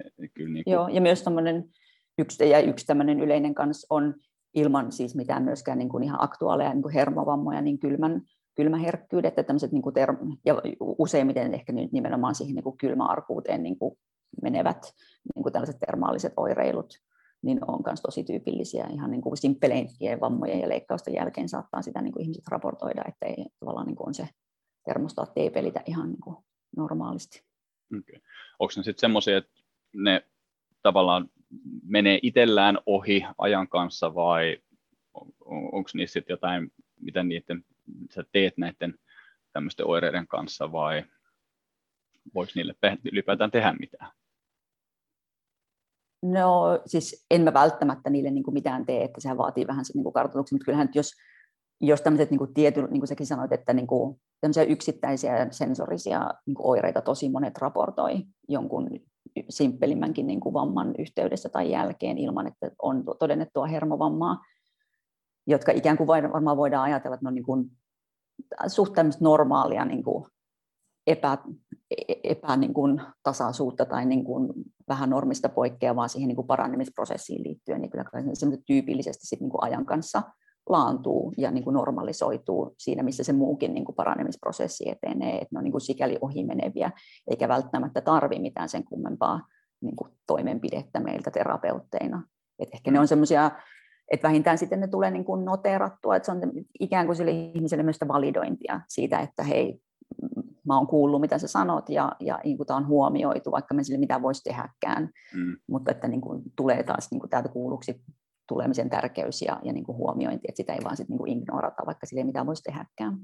[0.07, 0.73] et, kyllä niin kuin...
[0.73, 1.23] Joo, ja myös
[2.21, 4.15] yksi, ja yksi tämmöinen yleinen kanssa on
[4.53, 8.21] ilman siis mitään myöskään niin kuin ihan aktuaaleja niin kuin hermovammoja, niin kylmän,
[8.55, 13.63] kylmäherkkyydet ja tämmöiset niin kuin term- ja useimmiten ehkä nyt nimenomaan siihen niin kuin kylmäarkuuteen
[13.63, 13.97] niin kuin
[14.41, 14.93] menevät
[15.35, 16.93] niin kuin tällaiset termaaliset oireilut,
[17.41, 22.01] niin on myös tosi tyypillisiä ihan niin kuin simppeleimpien vammojen ja leikkausten jälkeen saattaa sitä
[22.01, 24.29] niin kuin ihmiset raportoida, että ei tavallaan niin kuin on se
[24.85, 26.37] termostaatti ei pelitä ihan niin kuin
[26.77, 27.43] normaalisti.
[27.99, 28.21] Okay.
[28.59, 29.51] Onko ne sitten semmoisia, että
[29.93, 30.25] ne
[30.83, 31.29] tavallaan
[31.83, 34.57] menee itsellään ohi ajan kanssa vai
[35.13, 37.65] on, onko niissä sitten jotain, mitä niiden,
[38.09, 38.95] sä teet näiden
[39.53, 41.03] tämmöisten oireiden kanssa vai
[42.33, 42.75] voiko niille
[43.11, 44.11] ylipäätään tehdä mitään?
[46.23, 50.03] No siis en mä välttämättä niille niin kuin mitään tee, että sehän vaatii vähän sen
[50.03, 51.11] niin kartoituksen, mutta kyllähän jos,
[51.81, 56.29] jos tämmöiset niin kuin tiety, niin kuin säkin sanoit, että niin kuin tämmöisiä yksittäisiä sensorisia
[56.45, 58.89] niin kuin oireita tosi monet raportoi jonkun
[59.49, 64.37] simppelimmänkin niin kuin vamman yhteydessä tai jälkeen ilman, että on todennettua hermovammaa,
[65.47, 67.71] jotka ikään kuin varmaan voidaan ajatella, että ne on niin kuin
[68.67, 70.25] suht normaalia niin kuin
[71.07, 71.37] epä,
[72.23, 74.53] epä niin kuin tasaisuutta tai niin kuin
[74.87, 79.63] vähän normista poikkeavaa siihen niin kuin parannemisprosessiin liittyen, niin kyllä se tyypillisesti sit niin kuin
[79.63, 80.21] ajan kanssa
[80.69, 85.57] laantuu ja niin kuin normalisoituu siinä, missä se muukin niin kuin paranemisprosessi etenee, että ne
[85.57, 86.91] on niin kuin sikäli ohimeneviä,
[87.29, 89.41] eikä välttämättä tarvi mitään sen kummempaa
[89.81, 92.23] niin kuin toimenpidettä meiltä terapeutteina.
[92.59, 93.51] Et ehkä ne on semmoisia,
[94.11, 97.83] että vähintään sitten ne tulee niin kuin noteerattua, että se on ikään kuin sille ihmiselle
[97.83, 99.81] myös validointia siitä, että hei,
[100.67, 103.83] mä oon kuullut, mitä sä sanot, ja, ja niin kuin tämä on huomioitu, vaikka me
[103.83, 105.57] sille mitä voisi tehdäkään, mm.
[105.67, 108.01] mutta että niin kuin, tulee taas niin kuin täältä kuulluksi
[108.51, 111.85] tulemisen tärkeys ja, ja niin kuin huomiointi, että sitä ei vaan sit niin kuin ignorata,
[111.85, 113.17] vaikka sille ei mitään voisi tehdäkään.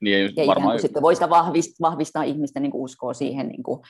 [0.00, 0.80] Niin, ja varmaan...
[0.80, 3.80] sitten voi sitä vahvistaa, vahvistaa ihmisten niin kuin uskoa siihen niin kuin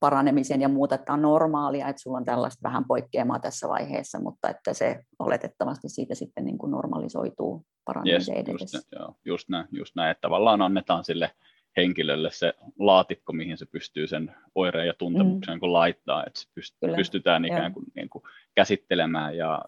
[0.00, 4.48] paranemiseen ja muuta, että on normaalia, että sulla on tällaista vähän poikkeamaa tässä vaiheessa, mutta
[4.48, 8.78] että se oletettavasti siitä sitten niin kuin normalisoituu paranemisen yes, edessä.
[8.78, 11.30] Just, joo, just, näin, just näin, että tavallaan annetaan sille
[11.76, 15.72] henkilölle se laatikko, mihin se pystyy sen oireen ja tuntemuksen mm.
[15.72, 18.22] laittaa, että se pyst- pystytään ikään kuin, niin kuin
[18.54, 19.62] käsittelemään ja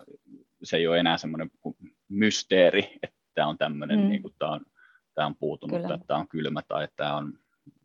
[0.62, 1.50] se ei ole enää semmoinen
[2.08, 4.08] mysteeri, että tämä on tämmöinen, mm.
[4.08, 4.60] niin kuin, tämä, on,
[5.14, 5.94] tämä on puutunut, Kyllä.
[5.94, 7.38] että tämä on kylmä tai tämä on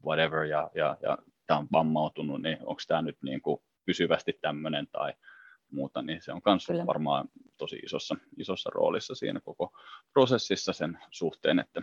[0.06, 4.88] whatever ja, ja, ja tämä on vammautunut, niin onko tämä nyt niin kuin pysyvästi tämmöinen
[4.92, 5.14] tai
[5.74, 9.72] muuta, niin se on myös varmaan tosi isossa, isossa roolissa siinä koko
[10.14, 11.82] prosessissa sen suhteen, että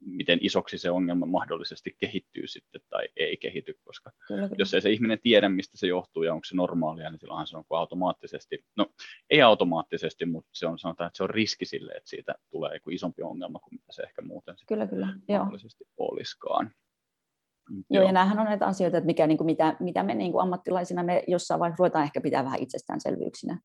[0.00, 4.56] miten isoksi se ongelma mahdollisesti kehittyy sitten tai ei kehity, koska kyllä, kyllä.
[4.58, 7.56] jos ei se ihminen tiedä, mistä se johtuu ja onko se normaalia, niin silloinhan se
[7.56, 8.86] on automaattisesti, no
[9.30, 12.90] ei automaattisesti, mutta se on sanotaan, että se on riski sille, että siitä tulee joku
[12.90, 15.08] isompi ongelma kuin mitä se ehkä muuten kyllä, kyllä.
[15.28, 16.08] mahdollisesti Joo.
[16.08, 16.70] olisikaan.
[17.70, 20.32] Joo, Joo, ja nämähän on näitä asioita, että mikä, niin kuin, mitä, mitä me niin
[20.32, 23.60] kuin ammattilaisina me jossain vaiheessa ruvetaan ehkä pitää vähän itsestäänselvyyksinä.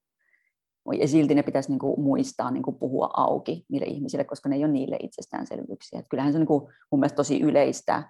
[0.99, 4.55] Ja silti ne pitäisi niin kuin muistaa niin kuin puhua auki niille ihmisille, koska ne
[4.55, 5.99] ei ole niille itsestäänselvyyksiä.
[5.99, 8.03] Että kyllähän se on niin kuin mun mielestä tosi yleistä,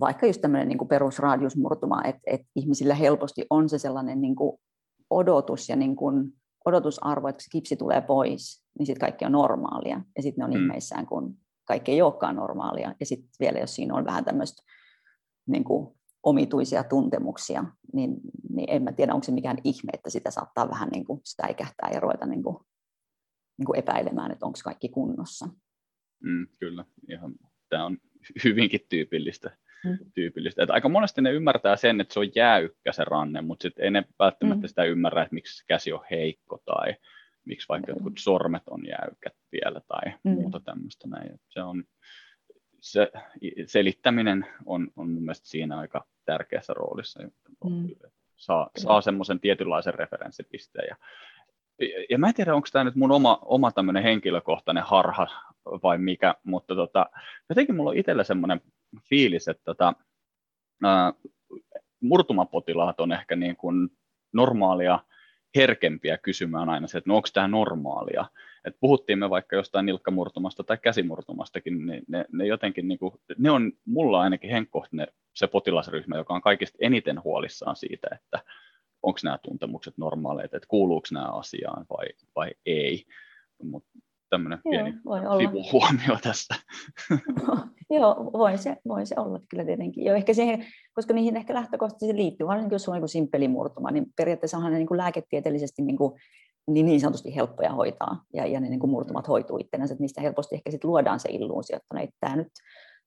[0.00, 4.60] vaikka just tämmöinen niin perusradiusmurtuma, että, että ihmisillä helposti on se sellainen niin kuin
[5.10, 6.32] odotus ja niin kuin
[6.64, 10.00] odotusarvo, että kun se kipsi tulee pois, niin sitten kaikki on normaalia.
[10.16, 10.62] Ja sitten ne on mm.
[10.62, 12.94] ihmeissään, kun kaikki ei olekaan normaalia.
[13.00, 14.62] Ja sitten vielä, jos siinä on vähän tämmöistä
[15.50, 18.16] niin kuin omituisia tuntemuksia, niin,
[18.50, 21.90] niin en mä tiedä, onko se mikään ihme, että sitä saattaa vähän niin kuin säikähtää
[21.94, 22.56] ja ruveta niin kuin,
[23.58, 25.48] niin kuin epäilemään, että onko kaikki kunnossa.
[26.22, 27.34] Mm, kyllä, ihan,
[27.68, 27.98] tämä on
[28.44, 29.56] hyvinkin tyypillistä.
[29.84, 29.98] Mm.
[30.14, 30.62] tyypillistä.
[30.62, 33.90] Että aika monesti ne ymmärtää sen, että se on jäykkä se ranne, mutta sitten ei
[33.90, 34.68] ne välttämättä mm.
[34.68, 36.94] sitä ymmärrä, että miksi käsi on heikko tai
[37.44, 37.96] miksi vaikka mm.
[37.96, 40.30] jotkut sormet on jäykät vielä tai mm.
[40.30, 41.08] muuta tämmöistä.
[41.08, 41.40] Näin.
[41.48, 41.84] Se on,
[42.80, 43.10] se
[43.66, 47.20] selittäminen on, on mun mielestä siinä aika tärkeässä roolissa.
[47.64, 47.88] Mm.
[48.36, 50.88] Saa, saa semmoisen tietynlaisen referenssipisteen.
[50.88, 50.96] Ja,
[52.10, 55.26] ja mä en tiedä, onko tämä nyt mun oma, oma tämmöinen henkilökohtainen harha
[55.82, 57.06] vai mikä, mutta tota,
[57.48, 58.60] jotenkin mulla on itsellä semmoinen
[59.08, 59.94] fiilis, että tota,
[60.84, 61.12] ää,
[62.00, 63.88] murtumapotilaat on ehkä niin kuin
[64.32, 64.98] normaalia
[65.56, 68.24] herkempiä kysymään aina se, että no onko tämä normaalia.
[68.64, 73.50] Et puhuttiin me vaikka jostain nilkkamurtumasta tai käsimurtumastakin, niin ne, ne jotenkin, niin kuin, ne
[73.50, 78.44] on mulla ainakin henkkohtinen se potilasryhmä, joka on kaikista eniten huolissaan siitä, että
[79.02, 83.04] onko nämä tuntemukset normaaleita, että kuuluuko nämä asiaan vai, vai ei.
[83.62, 83.90] Mutta
[84.30, 84.92] tämmöinen pieni
[85.38, 86.54] sivuhuomio tästä.
[87.90, 90.04] Joo, voi se, voi se olla kyllä tietenkin.
[90.04, 94.06] Jo ehkä siihen, koska niihin ehkä lähtökohtaisesti liittyy, varsinkin jos on niin simppeli murtuma, niin
[94.16, 96.20] periaatteessa on ne niin kuin lääketieteellisesti niin, kuin,
[96.66, 100.20] niin, niin sanotusti helppoja hoitaa, ja, ja ne niin kuin murtumat hoituu itsenänsä, että niistä
[100.20, 102.48] helposti ehkä sit luodaan se illuusio, että no, tämä nyt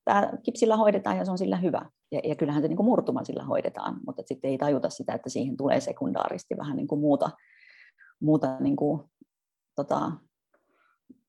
[0.05, 1.85] tämä kipsillä hoidetaan ja se on sillä hyvä.
[2.11, 5.29] Ja, ja kyllähän se niin kuin murtuma sillä hoidetaan, mutta sitten ei tajuta sitä, että
[5.29, 7.29] siihen tulee sekundaaristi vähän niin kuin muuta,
[8.21, 9.01] muuta niin kuin,
[9.75, 10.11] tota,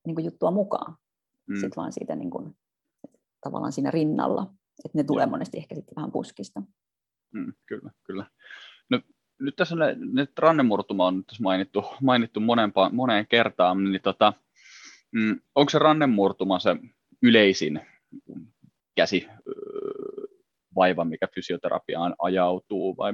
[0.07, 0.97] niin kuin juttua mukaan.
[1.47, 1.55] Mm.
[1.55, 2.57] Sitten vaan siitä niin kuin,
[3.41, 4.43] tavallaan siinä rinnalla.
[4.85, 6.63] Että ne tulee monesti ehkä sitten vähän puskista.
[7.33, 8.27] Mm, kyllä, kyllä.
[8.91, 9.01] No,
[9.41, 14.33] nyt tässä ne, nyt rannemurtuma on tässä mainittu, mainittu monenpa, moneen kertaan, niin tota,
[15.13, 16.77] mm, onko se rannemurtuma se
[17.23, 17.81] yleisin
[18.97, 19.27] käsi
[20.77, 23.13] vaiva, mikä fysioterapiaan ajautuu, vai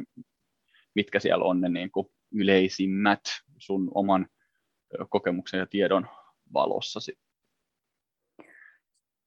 [0.95, 3.21] mitkä siellä on ne niin kuin yleisimmät
[3.59, 4.27] sun oman
[5.09, 6.09] kokemuksen ja tiedon
[6.53, 7.01] valossa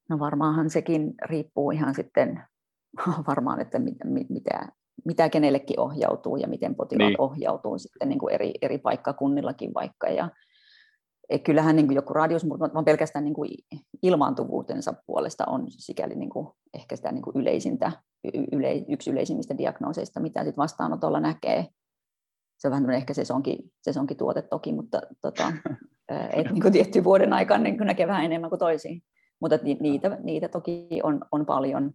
[0.09, 2.43] No varmaanhan sekin riippuu ihan sitten
[3.27, 4.67] varmaan, että mitä, mitä,
[5.05, 7.21] mitä kenellekin ohjautuu ja miten potilaat niin.
[7.21, 10.07] ohjautuu sitten niin kuin eri, eri paikkakunnillakin vaikka.
[10.07, 10.29] Ja,
[11.29, 13.49] et kyllähän niin kuin joku radiusmurtuma, vaan pelkästään niin kuin
[14.03, 17.91] ilmaantuvuutensa puolesta on sikäli niin kuin ehkä sitä niin kuin yleisintä,
[18.51, 21.67] yle, yksi yleisimmistä diagnooseista, mitä sit vastaanotolla näkee.
[22.57, 25.53] Se on vähän ehkä sesonkin, sesonkin tuote toki, mutta tota,
[26.51, 29.03] niin tietty vuoden aikana niin näkee vähän enemmän kuin toisiin.
[29.39, 31.93] Mutta niitä, niitä toki on, on paljon.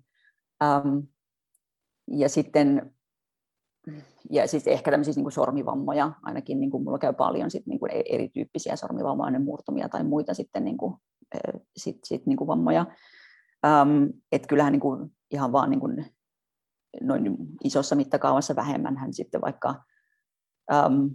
[0.64, 1.06] Um,
[2.10, 2.92] ja sitten
[4.30, 7.78] ja siis ehkä tämmöisiä niin kuin sormivammoja, ainakin niin kuin mulla käy paljon sit niin
[7.78, 10.94] kuin e-, erityyppisiä sormivammoja, murtumia tai muita sitten niin kuin,
[11.76, 12.86] sit, sit niin kuin vammoja.
[13.82, 16.06] Um, et kyllähän niin kuin ihan vaan niin kuin
[17.00, 19.84] noin isossa mittakaavassa vähemmän sitten vaikka
[20.86, 21.10] um,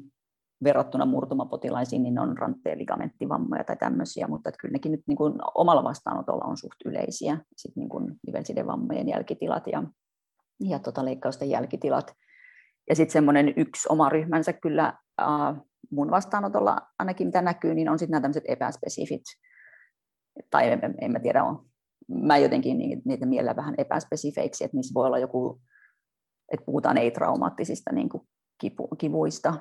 [0.63, 5.33] verrattuna murtumapotilaisiin, niin on rantteen ligamenttivammoja tai tämmöisiä, mutta että kyllä nekin nyt niin kuin
[5.55, 9.83] omalla vastaanotolla on suht yleisiä, sitten niin kuin nivelsidevammojen jälkitilat ja,
[10.59, 12.11] ja tota leikkausten jälkitilat.
[12.89, 17.99] Ja sitten semmoinen yksi oma ryhmänsä kyllä äh, mun vastaanotolla ainakin mitä näkyy, niin on
[17.99, 19.23] sitten nämä tämmöiset epäspesifit,
[20.49, 21.65] tai en, en mä tiedä, on,
[22.07, 25.61] mä jotenkin niitä mielellä vähän epäspesifeiksi, että niissä voi olla joku,
[26.51, 28.23] että puhutaan ei-traumaattisista niin kuin
[28.61, 29.53] kipu, kivuista,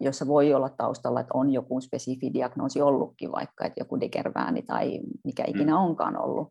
[0.00, 5.00] jossa voi olla taustalla, että on joku spesifi diagnoosi ollutkin, vaikka että joku degervääni tai
[5.24, 5.78] mikä ikinä mm.
[5.78, 6.48] onkaan ollut,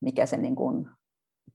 [0.00, 0.88] mikä sen niin kuin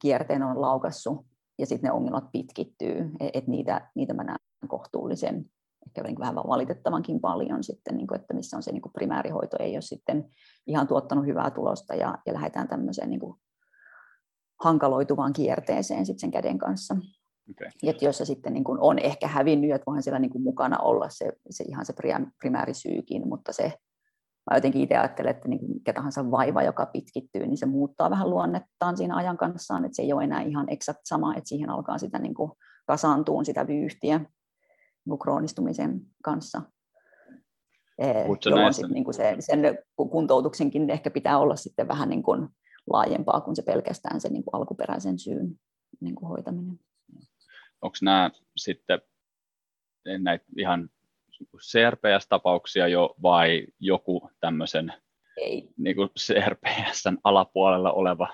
[0.01, 1.25] kierteen on laukassut,
[1.59, 5.45] ja sitten ne ongelmat pitkittyy, e-, että niitä, niitä mä näen kohtuullisen,
[5.87, 9.57] ehkä niin vähän valitettavankin paljon sitten, niin kuin, että missä on se niin kuin primäärihoito
[9.59, 10.25] ei ole sitten
[10.67, 13.39] ihan tuottanut hyvää tulosta, ja, ja lähdetään tämmöiseen niin kuin
[14.63, 16.95] hankaloituvaan kierteeseen sitten sen käden kanssa.
[17.51, 17.67] Okay.
[17.83, 21.09] Että jossa sitten niin kuin on ehkä hävinnyt, että voihan siellä niin kuin mukana olla
[21.09, 21.93] se, se ihan se
[22.39, 23.63] primäärisyykin, mutta se,
[24.51, 28.09] mä jotenkin itse ajattelen, että niin kuin mikä tahansa vaiva, joka pitkittyy, niin se muuttaa
[28.09, 31.69] vähän luonnettaan siinä ajan kanssaan, että se ei ole enää ihan eksakt sama, että siihen
[31.69, 32.51] alkaa sitä niin kuin
[32.87, 34.17] kasaantuun sitä vyyhtiä
[35.05, 36.61] niin kroonistumisen kanssa.
[38.45, 39.59] Jolloin sit, niin kuin se, sen
[39.95, 42.47] kuntoutuksenkin ehkä pitää olla sitten vähän niin kuin
[42.89, 45.59] laajempaa kuin se pelkästään se niin kuin alkuperäisen syyn
[46.01, 46.79] niin kuin hoitaminen
[47.85, 49.01] onko nämä sitten
[50.17, 50.89] näitä ihan
[51.57, 54.93] CRPS-tapauksia jo vai joku tämmöisen
[55.37, 55.69] ei.
[55.77, 58.27] Niin kuin CRPSn alapuolella oleva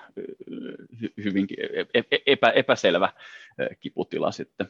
[1.24, 3.12] hyvinkin e-, e-, epä, epäselvä
[3.80, 4.68] kiputila sitten?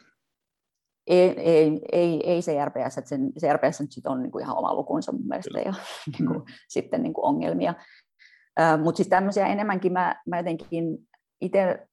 [1.07, 5.13] Ei, ei, ei, ei CRPS, että sen, CRPS nyt on niin kuin ihan oma lukunsa
[5.13, 5.63] mun mielestä Kyllä.
[5.63, 5.75] ja
[6.19, 6.45] niin kuin, mm.
[6.69, 7.75] sitten niin kuin ongelmia.
[8.83, 10.99] Mutta siis tämmöisiä enemmänkin mä, mä jotenkin
[11.41, 11.89] itse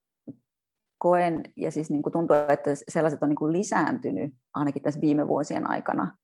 [0.99, 5.27] koen, ja siis niin kuin tuntuu, että sellaiset on niin kuin lisääntynyt ainakin tässä viime
[5.27, 6.17] vuosien aikana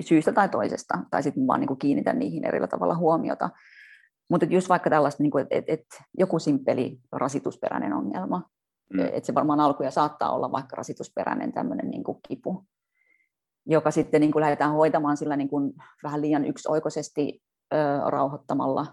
[0.00, 3.50] syystä tai toisesta, tai sitten vaan niin kuin kiinnitän niihin erillä tavalla huomiota.
[4.30, 8.42] Mutta just vaikka tällaista, niin että, että, että joku simppeli rasitusperäinen ongelma,
[8.92, 9.00] mm.
[9.00, 12.64] että se varmaan alkuja saattaa olla vaikka rasitusperäinen tämmöinen niin kuin kipu,
[13.66, 17.42] joka sitten niin kuin lähdetään hoitamaan sillä niin kuin vähän liian yksioikoisesti
[17.74, 17.76] ö,
[18.10, 18.86] rauhoittamalla,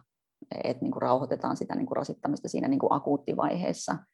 [0.63, 3.97] että niin kuin rauhoitetaan sitä niin kuin rasittamista siinä niin kuin akuuttivaiheessa–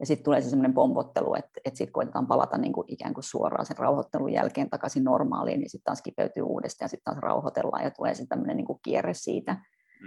[0.00, 3.24] ja sitten tulee se semmoinen pompottelu, että, että sitten koitetaan palata niin kuin ikään kuin
[3.24, 7.84] suoraan sen rauhoittelun jälkeen takaisin normaaliin, niin sitten taas kipeytyy uudestaan ja sitten taas rauhoitellaan
[7.84, 9.56] ja tulee se tämmöinen niin kuin kierre siitä.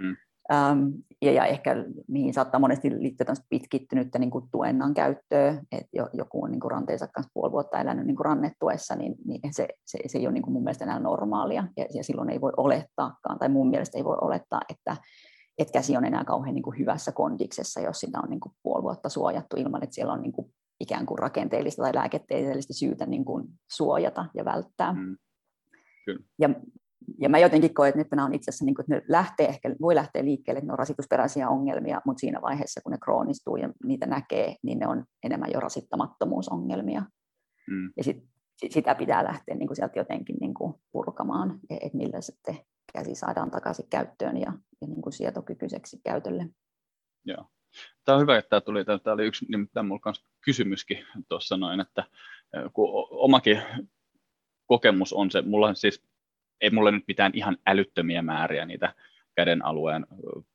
[0.02, 0.16] Mm.
[0.52, 0.88] Ähm,
[1.22, 1.76] ja, ja ehkä
[2.08, 7.08] mihin saattaa monesti liittyä pitkittynyttä niin kuin tuennan käyttöä, että joku on niin kuin ranteensa
[7.08, 10.42] kanssa puoli vuotta elänyt niin kuin rannetuessa, niin, niin se, se, se ei ole niin
[10.42, 14.04] kuin mun mielestä enää normaalia, ja, ja silloin ei voi olettaakaan, tai mun mielestä ei
[14.04, 14.96] voi olettaa, että,
[15.58, 18.82] että käsi on enää kauhean niin kuin hyvässä kondiksessa, jos sitä on niin kuin puoli
[18.82, 23.24] vuotta suojattu ilman, että siellä on niin kuin ikään kuin rakenteellista tai lääketieteellistä syytä niin
[23.24, 24.92] kuin suojata ja välttää.
[24.92, 25.16] Mm.
[26.04, 26.24] Kyllä.
[26.38, 26.50] Ja
[27.20, 29.74] ja mä jotenkin koen, että nämä on itse asiassa, niin kuin, että ne lähtee ehkä,
[29.80, 33.72] voi lähteä liikkeelle, että ne on rasitusperäisiä ongelmia, mutta siinä vaiheessa, kun ne kroonistuu ja
[33.84, 37.02] niitä näkee, niin ne on enemmän jo rasittamattomuusongelmia.
[37.70, 37.92] Mm.
[37.96, 38.24] Ja sit,
[38.70, 42.56] sitä pitää lähteä niin kuin sieltä jotenkin niin kuin purkamaan, e, että millä sitten
[42.94, 46.46] käsi saadaan takaisin käyttöön ja, ja niin kuin sietokykyiseksi käytölle.
[47.24, 47.46] Joo.
[48.04, 48.84] Tämä on hyvä, että tämä tuli.
[48.84, 52.04] Tämä oli yksi nimittäin minulla kanssa kysymyskin tuossa noin, että
[52.72, 53.62] kun omakin
[54.66, 56.02] kokemus on se, mulla on siis
[56.60, 58.94] ei mulle nyt mitään ihan älyttömiä määriä niitä
[59.34, 60.06] käden alueen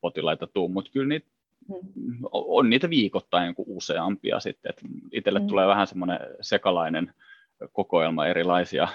[0.02, 1.28] potilaita tuu, mutta kyllä niitä
[1.70, 2.20] mm.
[2.32, 4.70] on niitä viikoittain kuin useampia sitten.
[4.70, 5.48] Et itselle mm.
[5.48, 7.14] tulee vähän semmoinen sekalainen
[7.72, 8.88] kokoelma erilaisia,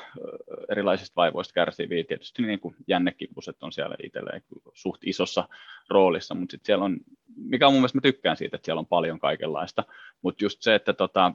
[0.71, 2.05] erilaisista vaivoista kärsiviä.
[2.05, 4.43] Tietysti niin kuin jännekipuset on siellä itselleen
[4.75, 5.49] suht isossa
[5.91, 6.97] roolissa, mutta sitten siellä on,
[7.37, 9.85] mikä on mun mielestä mä tykkään siitä, että siellä on paljon kaikenlaista,
[10.23, 11.33] mutta just se, että tota,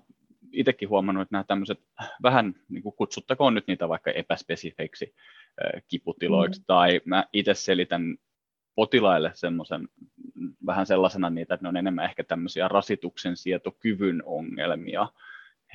[0.52, 1.80] itsekin huomannut, että nämä tämmöiset
[2.24, 5.16] vähän, niin kuin kutsuttakoon nyt niitä vaikka epäspesifeiksi
[5.88, 6.66] kiputiloiksi, mm.
[6.68, 8.18] tai mä itse selitän
[8.76, 9.88] potilaille semmoisen
[10.66, 15.08] vähän sellaisena niitä, että ne on enemmän ehkä tämmöisiä rasituksen sietokyvyn ongelmia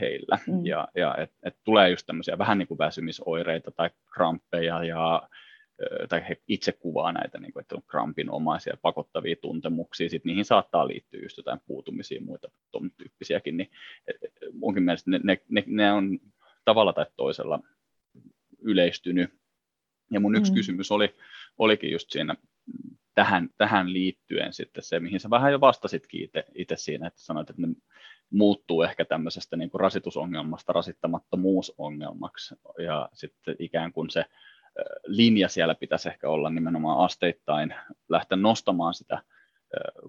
[0.00, 0.66] heillä, mm.
[0.66, 5.28] ja, ja että et tulee just tämmöisiä vähän niin kuin väsymisoireita tai kramppeja ja
[6.08, 10.88] tai he itse kuvaa näitä, niin kuin, että on krampinomaisia pakottavia tuntemuksia, sitten niihin saattaa
[10.88, 13.70] liittyä just jotain puutumisia muita tuon tyyppisiäkin, niin
[14.52, 16.18] munkin mielestä ne, ne, ne, ne on
[16.64, 17.60] tavalla tai toisella
[18.62, 19.30] yleistynyt.
[20.10, 20.54] Ja mun yksi mm.
[20.54, 21.14] kysymys oli,
[21.58, 22.34] olikin just siinä
[23.14, 27.50] tähän, tähän liittyen sitten se, mihin sä vähän jo vastasitkin itse, itse siinä, että sanoit,
[27.50, 27.68] että ne
[28.30, 34.24] muuttuu ehkä tämmöisestä niin kuin rasitusongelmasta rasittamattomuusongelmaksi, ja sitten ikään kuin se
[35.06, 37.74] linja siellä pitäisi ehkä olla nimenomaan asteittain
[38.08, 39.22] lähteä nostamaan sitä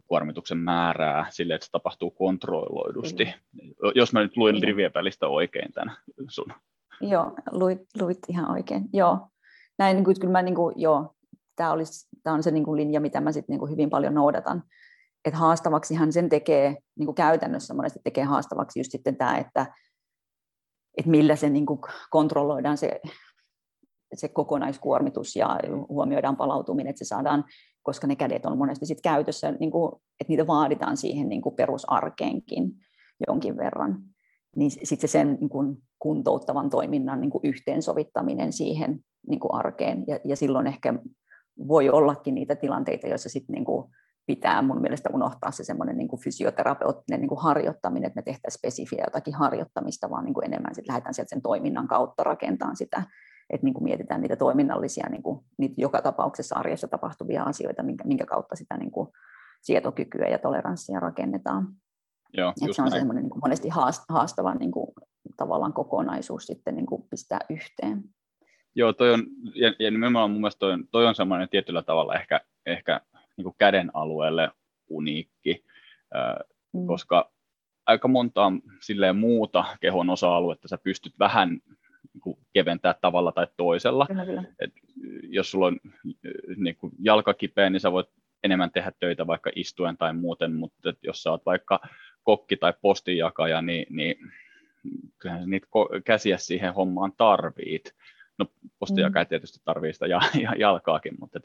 [0.07, 3.25] kuormituksen määrää sille, että se tapahtuu kontrolloidusti.
[3.25, 3.31] Mm.
[3.95, 5.97] Jos mä nyt luin rivien välistä oikein tämän
[6.29, 6.53] sun.
[7.01, 8.83] Joo, luit, luit ihan oikein.
[8.93, 9.27] Joo,
[9.77, 11.15] näin niin kyllä mä niin kuin, joo,
[11.55, 14.13] tämä, olisi, tämä on se niin kuin linja, mitä mä sit niin kuin hyvin paljon
[14.13, 14.63] noudatan.
[15.25, 19.75] Että haastavaksihan sen tekee niin kuin käytännössä monesti tekee haastavaksi just sitten tämä, että,
[20.97, 23.01] että millä se niin kuin kontrolloidaan se
[24.13, 25.59] se kokonaiskuormitus ja
[25.89, 27.43] huomioidaan palautuminen, että se saadaan,
[27.83, 31.55] koska ne kädet on monesti sit käytössä, niin kuin, että niitä vaaditaan siihen niin kuin
[31.55, 32.71] perusarkeenkin
[33.27, 34.03] jonkin verran,
[34.55, 40.03] niin sitten se sen niin kuin kuntouttavan toiminnan niin kuin yhteensovittaminen siihen niin kuin arkeen,
[40.07, 40.93] ja, ja silloin ehkä
[41.67, 43.91] voi ollakin niitä tilanteita, joissa sitten niin kuin
[44.27, 49.03] pitää mun mielestä unohtaa se semmoinen niin fysioterapeuttinen niin kuin harjoittaminen, että me tehtäisiin spesifiä
[49.07, 53.03] jotakin harjoittamista, vaan niin kuin enemmän sitten lähdetään sieltä sen toiminnan kautta rakentamaan sitä
[53.49, 58.03] että niin kuin mietitään niitä toiminnallisia, niin kuin, niitä joka tapauksessa arjessa tapahtuvia asioita, minkä,
[58.03, 59.09] minkä kautta sitä niin kuin
[59.61, 61.67] sietokykyä ja toleranssia rakennetaan.
[62.33, 63.69] Joo, se on semmoinen niin kuin monesti
[64.09, 64.87] haastava niin kuin,
[65.37, 68.03] tavallaan kokonaisuus sitten niin kuin pistää yhteen.
[68.75, 69.23] Joo, toi on,
[69.55, 73.01] ja, ja nimenomaan mun mielestä toi on, toi on semmoinen tietyllä tavalla ehkä, ehkä
[73.37, 74.51] niin kuin käden alueelle
[74.89, 75.63] uniikki,
[76.73, 76.87] mm.
[76.87, 77.31] koska
[77.85, 81.49] aika montaa silleen muuta kehon osa-aluetta sä pystyt vähän
[82.13, 84.07] niin kuin keventää tavalla tai toisella.
[84.07, 84.43] Kyllä, kyllä.
[84.59, 84.73] Et
[85.23, 85.79] jos sulla on
[86.57, 88.09] niin kuin jalka kipeä, niin sä voit
[88.43, 91.79] enemmän tehdä töitä vaikka istuen tai muuten, mutta jos sä oot vaikka
[92.23, 94.15] kokki tai postinjakaja, niin, niin
[95.19, 95.67] kyllähän sä niitä
[96.05, 97.95] käsiä siihen hommaan tarvit.
[98.37, 98.45] No
[98.79, 99.29] postinjakaja mm.
[99.29, 101.39] tietysti tarvii sitä ja, ja jalkaakin, mutta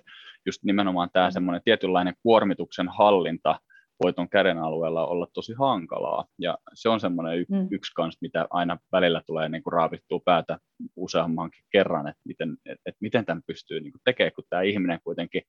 [0.46, 1.32] just nimenomaan tämä mm.
[1.32, 3.60] semmoinen tietynlainen kuormituksen hallinta,
[4.04, 6.24] voiton käden alueella olla tosi hankalaa.
[6.38, 7.68] Ja se on semmoinen y- mm.
[7.70, 10.58] yksi kans, mitä aina välillä tulee niin kuin raavittua päätä
[10.96, 15.00] useammankin kerran, että miten, et, et miten tämän pystyy niin kuin tekemään, kun tämä ihminen
[15.04, 15.42] kuitenkin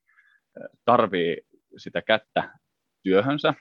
[0.85, 1.37] tarvii
[1.77, 2.59] sitä kättä
[3.03, 3.53] työhönsä.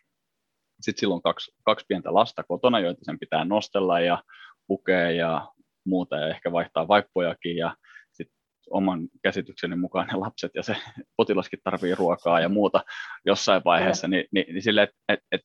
[0.81, 4.23] Sitten silloin on kaksi, kaksi pientä lasta kotona, joita sen pitää nostella ja
[4.66, 5.49] pukea ja
[5.85, 7.77] muuta ja ehkä vaihtaa vaippojakin ja
[8.70, 10.76] oman käsitykseni mukaan ne lapset ja se
[11.16, 12.85] potilaskin tarvii ruokaa ja muuta
[13.25, 15.40] jossain vaiheessa, niin, niin, niin sille, että et, et,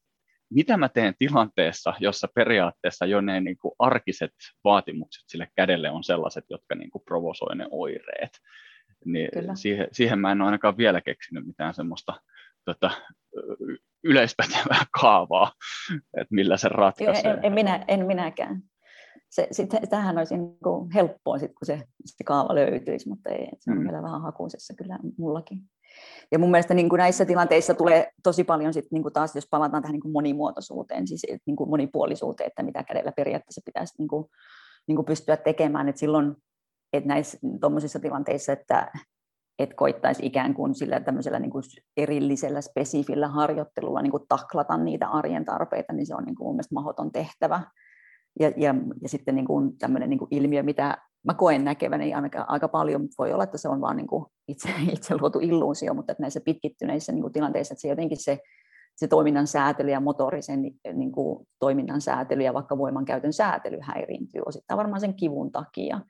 [0.49, 4.31] mitä mä teen tilanteessa, jossa periaatteessa jo ne niin kuin arkiset
[4.63, 8.31] vaatimukset sille kädelle on sellaiset, jotka niin kuin provosoi ne oireet.
[9.05, 12.21] Niin siihen, siihen mä en ole ainakaan vielä keksinyt mitään semmoista
[12.65, 12.91] tota,
[14.03, 15.51] yleispätevää kaavaa,
[15.93, 17.31] että millä se ratkaisee.
[17.31, 18.61] En, en, minä, en minäkään
[19.35, 23.49] se, sit, tähän olisi niin kuin helppoa, sit, kun se, se kaava löytyisi, mutta ei,
[23.59, 23.83] se on mm.
[23.83, 25.61] vielä vähän hakuisessa kyllä mullakin.
[26.31, 29.47] Ja mun mielestä niin kuin näissä tilanteissa tulee tosi paljon sit, niin kuin taas, jos
[29.49, 34.07] palataan tähän niin kuin monimuotoisuuteen, siis niin kuin monipuolisuuteen, että mitä kädellä periaatteessa pitäisi niin
[34.07, 34.25] kuin,
[34.87, 36.35] niin kuin pystyä tekemään, että silloin
[36.93, 38.91] että näissä tuommoisissa tilanteissa, että
[39.59, 41.63] et koittaisi ikään kuin sillä tämmöisellä niin kuin
[41.97, 46.55] erillisellä spesifillä harjoittelulla niin kuin taklata niitä arjen tarpeita, niin se on niin kuin mun
[46.55, 47.61] mielestä mahdoton tehtävä.
[48.39, 52.15] Ja, ja, ja sitten niin kuin tämmöinen niin kuin ilmiö, mitä mä koen näkeväni niin
[52.15, 55.93] aika, aika paljon, voi olla, että se on vaan niin kuin itse, itse luotu illuusio,
[55.93, 58.39] mutta että näissä pitkittyneissä niin kuin tilanteissa, että se jotenkin se,
[58.95, 60.61] se toiminnan säätely ja motorisen
[60.93, 66.01] niin kuin, toiminnan säätely ja vaikka voimankäytön säätely häiriintyy osittain varmaan sen kivun takia.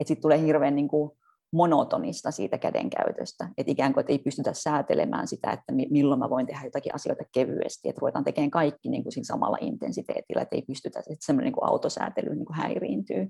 [0.00, 1.10] Että sitten tulee hirveän niin kuin,
[1.54, 6.46] monotonista siitä kädenkäytöstä, että ikään kuin että ei pystytä säätelemään sitä, että milloin mä voin
[6.46, 10.62] tehdä jotakin asioita kevyesti, että ruvetaan tekemään kaikki niin kuin siinä samalla intensiteetillä, että ei
[10.62, 13.28] pystytä, että semmoinen niin autosäätely niin kuin häiriintyy.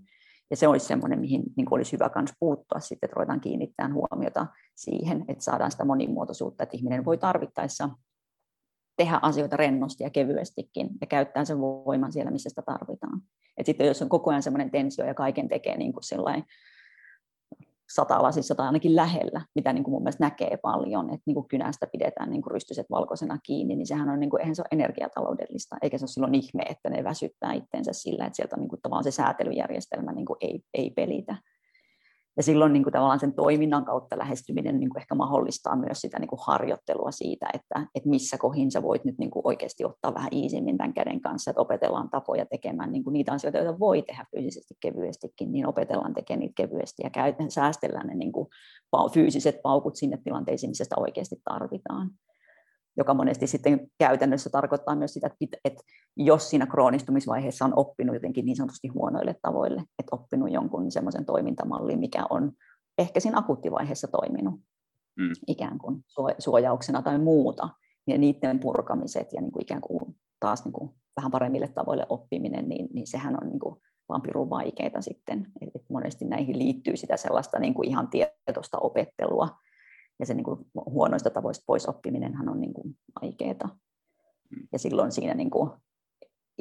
[0.51, 3.95] Ja se olisi semmoinen, mihin niin kuin olisi hyvä myös puuttua sitten, että ruvetaan kiinnittämään
[3.95, 7.91] huomiota siihen, että saadaan sitä monimuotoisuutta, että ihminen voi tarvittaessa
[8.97, 13.21] tehdä asioita rennosti ja kevyestikin ja käyttää sen voiman siellä, missä sitä tarvitaan.
[13.57, 16.05] Et sitten jos on koko ajan semmoinen tensio ja kaiken tekee niin kuin
[17.95, 21.87] satalasissa tai ainakin lähellä, mitä niin kuin mun mielestä näkee paljon, että niin kuin kynästä
[21.87, 25.77] pidetään niin kuin rystyset valkoisena kiinni, niin sehän on, niin kuin, eihän se ole energiataloudellista,
[25.83, 29.05] eikä se ole silloin ihme, että ne väsyttää itsensä sillä, että sieltä niin kuin, tavallaan
[29.05, 31.37] se säätelyjärjestelmä niin kuin ei, ei pelitä.
[32.37, 36.19] Ja silloin niin kuin tavallaan sen toiminnan kautta lähestyminen niin kuin ehkä mahdollistaa myös sitä
[36.19, 40.15] niin kuin harjoittelua siitä, että, että missä kohin sä voit nyt niin kuin oikeasti ottaa
[40.15, 44.03] vähän iisimmin tämän käden kanssa, että opetellaan tapoja tekemään niin kuin niitä asioita, joita voi
[44.03, 48.47] tehdä fyysisesti kevyestikin, niin opetellaan tekemään niitä kevyesti ja käytetään, säästellään ne niin kuin
[49.13, 52.11] fyysiset paukut sinne tilanteisiin, missä sitä oikeasti tarvitaan
[52.97, 55.31] joka monesti sitten käytännössä tarkoittaa myös sitä,
[55.65, 55.83] että
[56.17, 61.99] jos siinä kroonistumisvaiheessa on oppinut jotenkin niin sanotusti huonoille tavoille, että oppinut jonkun semmoisen toimintamallin,
[61.99, 62.53] mikä on
[62.99, 64.61] ehkä siinä akuuttivaiheessa toiminut
[65.19, 65.33] mm.
[65.49, 66.05] ikään kuin
[66.39, 67.69] suojauksena tai muuta,
[68.07, 72.69] ja niiden purkamiset ja niin kuin ikään kuin taas niin kuin vähän paremmille tavoille oppiminen,
[72.69, 73.77] niin, niin sehän on niin kuin
[74.09, 75.47] vaan pirun vaikeita sitten.
[75.61, 79.49] Et monesti näihin liittyy sitä sellaista niin kuin ihan tietoista opettelua,
[80.21, 83.79] ja se niin kuin huonoista tavoista pois oppiminenhan on niin kuin vaikeaa.
[84.51, 84.69] Mm.
[84.73, 85.71] Ja silloin siinä niin kuin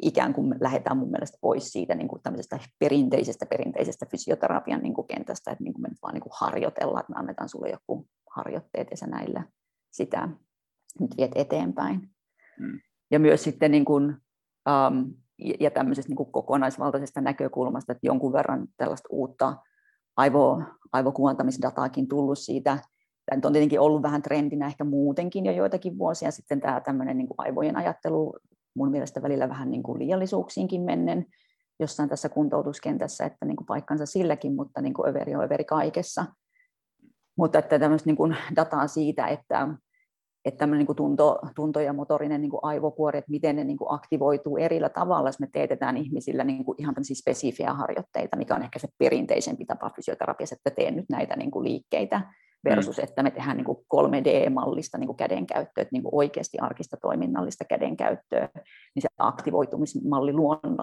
[0.02, 2.22] ikään kuin lähdetään mun mielestä pois siitä niin kuin
[2.78, 7.00] perinteisestä, perinteisestä fysioterapian niin kuin kentästä, että niin kuin me nyt vaan niin kuin harjoitellaan,
[7.00, 9.44] että me annetaan sulle joku harjoitteet ja sä näillä
[9.92, 10.28] sitä
[11.00, 12.10] nyt viet eteenpäin.
[12.60, 12.80] Mm.
[13.10, 14.16] Ja myös sitten niin kuin,
[14.68, 15.14] um,
[15.60, 19.56] ja tämmöisestä niin kuin kokonaisvaltaisesta näkökulmasta, että jonkun verran tällaista uutta
[20.16, 22.78] aivo, aivokuontamisdataakin tullut siitä
[23.26, 27.28] Tämä on tietenkin ollut vähän trendinä ehkä muutenkin jo joitakin vuosia sitten tämä tämmöinen niin
[27.28, 28.34] kuin aivojen ajattelu
[28.76, 31.26] mun mielestä välillä vähän niin kuin liiallisuuksiinkin mennen
[31.80, 36.26] jossain tässä kuntoutuskentässä, että niin kuin paikkansa silläkin, mutta niin kuin överi on överi kaikessa.
[37.36, 39.68] Mutta että tämmöistä niin kuin dataa siitä, että,
[40.44, 43.76] että tämmöinen niin kuin tunto, tunto ja motorinen niin kuin aivokuori, että miten ne niin
[43.76, 48.62] kuin aktivoituu erillä tavalla, jos me teetetään ihmisillä niin kuin ihan spesifiä harjoitteita, mikä on
[48.62, 52.20] ehkä se perinteisempi tapa fysioterapiassa, että teen nyt näitä niin kuin liikkeitä,
[52.64, 56.96] versus että me tehdään niin kuin 3D-mallista niin kuin kädenkäyttöä, että niin kuin oikeasti arkista
[56.96, 58.48] toiminnallista kädenkäyttöä,
[58.94, 60.32] niin se aktivoitumismalli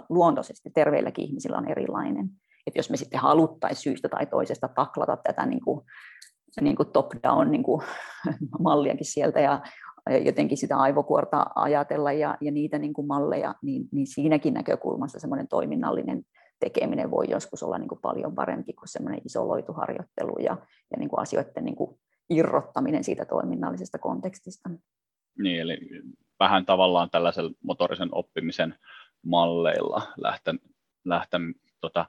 [0.10, 2.30] luontoisesti terveilläkin ihmisillä on erilainen.
[2.68, 5.82] Että jos me sitten haluttaisiin syystä tai toisesta taklata tätä niin kuin,
[6.62, 7.82] niin kuin top-down niin kuin,
[8.60, 9.62] malliakin sieltä ja
[10.26, 15.48] jotenkin sitä aivokuorta ajatella ja, ja niitä niin kuin malleja, niin, niin siinäkin näkökulmassa semmoinen
[15.48, 16.24] toiminnallinen
[16.60, 20.58] tekeminen voi joskus olla niin kuin paljon parempi kuin semmoinen isoloitu harjoittelu ja,
[20.92, 24.70] ja niin kuin asioiden niin kuin irrottaminen siitä toiminnallisesta kontekstista.
[25.38, 25.78] Niin, eli
[26.40, 28.76] vähän tavallaan tällaisen motorisen oppimisen
[29.26, 30.60] malleilla lähtän,
[31.06, 32.06] lähtän tota,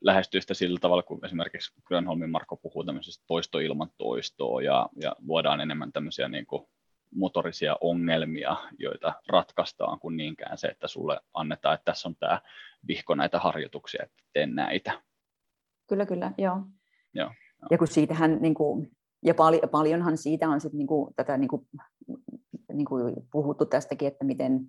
[0.00, 5.16] lähestyä sitä sillä tavalla, kun esimerkiksi Grönholmin Marko puhuu tämmöisestä toisto ilman toistoa ja, ja
[5.26, 6.66] luodaan enemmän tämmöisiä niin kuin
[7.14, 12.40] motorisia ongelmia, joita ratkaistaan, kuin niinkään se, että sulle annetaan, että tässä on tämä
[12.88, 15.02] vihko näitä harjoituksia, että tee näitä.
[15.88, 16.60] Kyllä, kyllä, joo,
[17.14, 17.30] joo.
[17.70, 18.90] Ja kun siitähän, niin kuin,
[19.24, 21.66] ja pal- paljonhan siitä on sit, niin kuin, tätä niin kuin,
[22.72, 24.68] niin kuin puhuttu tästäkin, että miten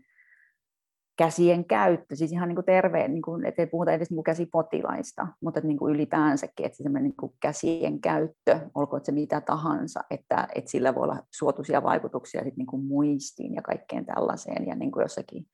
[1.17, 5.27] käsien käyttö, siis ihan niin kuin terve, niin kuin, ettei puhuta edes niin kuin käsipotilaista,
[5.41, 10.47] mutta niin kuin ylipäänsäkin, että se niin kuin käsien käyttö, olkoon se mitä tahansa, että,
[10.55, 14.91] että sillä voi olla suotuisia vaikutuksia sit niin kuin muistiin ja kaikkeen tällaiseen ja niin
[14.91, 15.45] kuin jossakin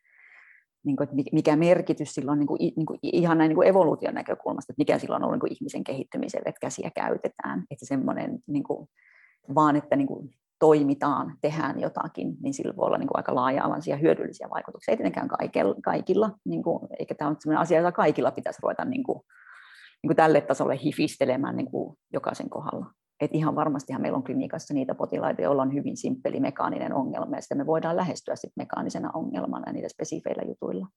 [0.86, 3.67] niin kuin, että mikä merkitys sillä on niin kuin, niin kuin, ihan näin niin kuin
[3.67, 7.86] evoluution näkökulmasta, että mikä sillä on ollut niin kuin ihmisen kehittymiselle, että käsiä käytetään, että
[7.86, 8.88] semmoinen niin kuin,
[9.55, 10.29] vaan, että niin kuin,
[10.59, 14.91] toimitaan, tehdään jotakin, niin sillä voi olla niin kuin aika laaja-alaisia hyödyllisiä vaikutuksia.
[14.91, 18.86] Ei tietenkään kaikilla, kaikilla niin kuin, eikä tämä ole sellainen asia, jota kaikilla pitäisi ruveta
[18.86, 19.21] niin kuin,
[20.03, 22.86] niin kuin tälle tasolle hifistelemään niin kuin jokaisen kohdalla.
[23.22, 27.41] Et ihan varmastihan meillä on klinikassa niitä potilaita, joilla on hyvin simppeli mekaaninen ongelma, ja
[27.41, 30.88] sitten me voidaan lähestyä sit mekaanisena ongelmana niitä spesifeillä jutuilla.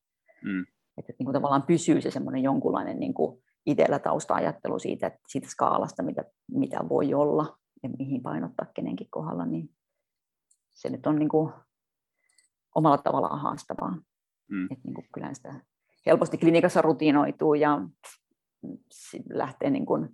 [0.45, 0.67] Mm.
[0.99, 5.49] Että niin kuin tavallaan pysyy se semmoinen jonkunlainen niin kuin itsellä tausta-ajattelu siitä, että siitä
[5.49, 9.71] skaalasta, mitä, mitä voi olla ja mihin painottaa kenenkin kohdalla, niin
[10.71, 11.53] se nyt on niin kuin
[12.75, 13.97] omalla tavallaan haastavaa.
[14.51, 14.65] Mm.
[14.65, 15.55] Että niin kuin kyllä sitä
[16.07, 17.81] helposti klinikassa rutinoituu ja
[19.31, 20.09] lähtee niin kuin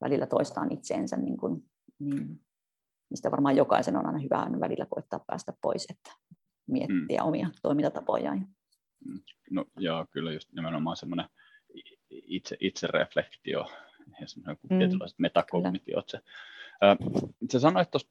[0.00, 1.64] välillä toistaan itseensä, niin, kuin,
[1.98, 2.40] niin
[3.10, 6.10] mistä varmaan jokaisen on aina hyvä välillä koittaa päästä pois, että
[6.66, 7.28] miettiä mm.
[7.28, 8.46] omia toimintatapojaan.
[9.04, 9.20] Mm.
[9.50, 11.26] No joo, kyllä just nimenomaan semmoinen
[12.10, 13.70] itse, itse reflektio
[14.20, 14.78] ja semmoinen mm.
[14.78, 16.08] tietynlaiset metakognitiot.
[16.08, 16.20] Se.
[17.52, 18.08] sä sanoit tuossa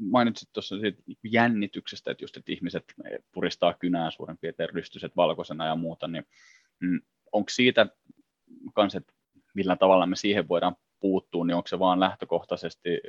[0.00, 2.84] mainitsit tuossa siitä jännityksestä, että just että ihmiset
[3.32, 6.24] puristaa kynää suurin piirtein rystyset valkoisena ja muuta, niin
[6.80, 7.00] mm,
[7.32, 7.86] onko siitä
[8.74, 9.12] kans, että
[9.54, 13.00] millä tavalla me siihen voidaan puuttua, niin onko se vaan lähtökohtaisesti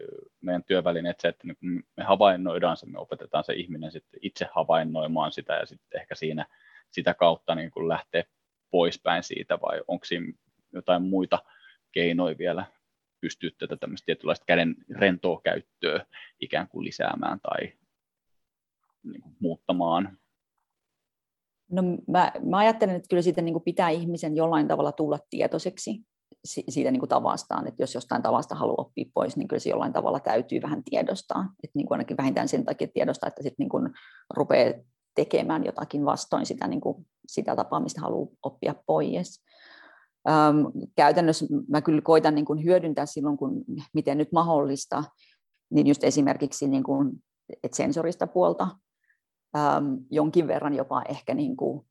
[0.41, 5.31] meidän työvälineet se, että niin me havainnoidaan se, me opetetaan se ihminen sitten itse havainnoimaan
[5.31, 6.45] sitä ja sitten ehkä siinä
[6.91, 8.23] sitä kautta niin kuin lähtee
[8.71, 10.33] poispäin siitä vai onko siinä
[10.73, 11.39] jotain muita
[11.91, 12.65] keinoja vielä
[13.21, 16.05] pystyä tätä tämmöistä tietynlaista käden rentoa käyttöä
[16.39, 17.73] ikään kuin lisäämään tai
[19.03, 20.17] niin kuin muuttamaan?
[21.71, 26.05] No mä, mä ajattelen, että kyllä siitä niin kuin pitää ihmisen jollain tavalla tulla tietoiseksi
[26.45, 29.93] siitä niin kuin tavastaan, että jos jostain tavasta haluaa oppia pois, niin kyllä se jollain
[29.93, 31.41] tavalla täytyy vähän tiedostaa.
[31.63, 33.93] Että niin kuin ainakin vähintään sen takia tiedostaa, että sitten niin
[34.35, 34.73] rupeaa
[35.15, 39.43] tekemään jotakin vastoin sitä, niin kuin, sitä tapaa, mistä haluaa oppia pois.
[40.29, 45.03] Öm, käytännössä mä kyllä koitan niin kuin hyödyntää silloin, kun miten nyt mahdollista,
[45.69, 47.11] niin just esimerkiksi niin kuin,
[47.63, 48.67] että sensorista puolta,
[49.57, 51.87] öm, jonkin verran jopa ehkä niin kuin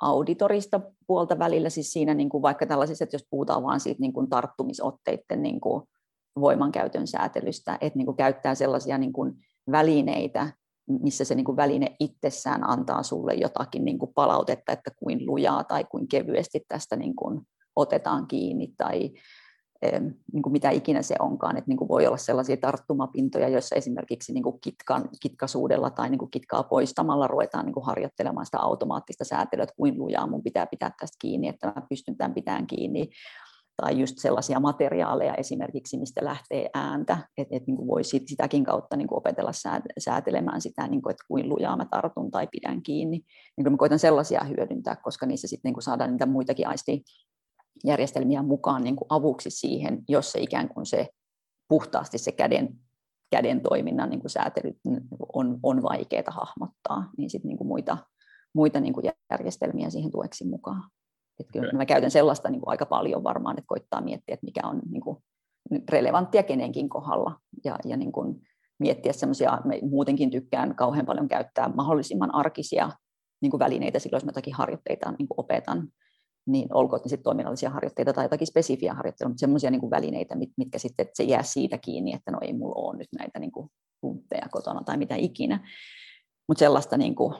[0.00, 4.12] auditorista puolta välillä, siis siinä niin kuin vaikka tällaisissa, että jos puhutaan vain siitä niin
[4.12, 5.82] kuin tarttumisotteiden niin kuin
[6.40, 9.32] voimankäytön säätelystä, että niin kuin käyttää sellaisia niin kuin
[9.70, 10.52] välineitä,
[10.88, 15.64] missä se niin kuin väline itsessään antaa sulle jotakin niin kuin palautetta, että kuin lujaa
[15.64, 17.40] tai kuin kevyesti tästä niin kuin
[17.76, 19.10] otetaan kiinni tai
[20.32, 21.56] niin kuin mitä ikinä se onkaan.
[21.56, 26.18] Että niin kuin voi olla sellaisia tarttumapintoja, joissa esimerkiksi niin kuin kitkan, kitkasuudella tai niin
[26.18, 30.66] kuin kitkaa poistamalla ruvetaan niin kuin harjoittelemaan sitä automaattista säätelyä, että kuin lujaa mun pitää
[30.66, 33.10] pitää tästä kiinni, että mä pystyn tämän pitämään kiinni
[33.76, 39.08] tai just sellaisia materiaaleja esimerkiksi, mistä lähtee ääntä, että et, niin voi sitäkin kautta niin
[39.08, 39.52] kuin opetella
[39.98, 43.24] säätelemään sitä, niin kuin, että kuin lujaa mä tartun tai pidän kiinni.
[43.56, 46.68] Niin mä koitan sellaisia hyödyntää, koska niissä sitten niin kuin saadaan niitä muitakin
[47.76, 51.08] aistijärjestelmiä mukaan niin kuin avuksi siihen, jos se ikään kuin se
[51.68, 52.74] puhtaasti se käden,
[53.30, 54.72] käden toiminnan niin kuin säätely
[55.32, 57.98] on, on vaikeaa hahmottaa, niin sitten niin kuin muita,
[58.54, 60.90] muita niin kuin järjestelmiä siihen tueksi mukaan.
[61.40, 61.76] Että kyllä okay.
[61.76, 65.02] mä käytän sellaista niin kuin aika paljon varmaan, että koittaa miettiä, että mikä on niin
[65.02, 65.16] kuin
[65.90, 68.40] relevanttia kenenkin kohdalla ja, ja niin kuin
[68.78, 72.90] miettiä semmoisia, muutenkin tykkään kauhean paljon käyttää mahdollisimman arkisia
[73.42, 75.88] niin kuin välineitä silloin, jos mä jotakin harjoitteita niin kuin opetan,
[76.46, 80.50] niin olkoon ne sitten toiminnallisia harjoitteita tai jotakin spesifiä harjoitteita, mutta semmoisia niin välineitä, mit,
[80.56, 83.52] mitkä sitten, että se jää siitä kiinni, että no ei mulla ole nyt näitä niin
[83.52, 83.68] kuin
[84.00, 85.68] puntteja kotona tai mitä ikinä.
[86.48, 87.34] Mutta sellaista niin kuin,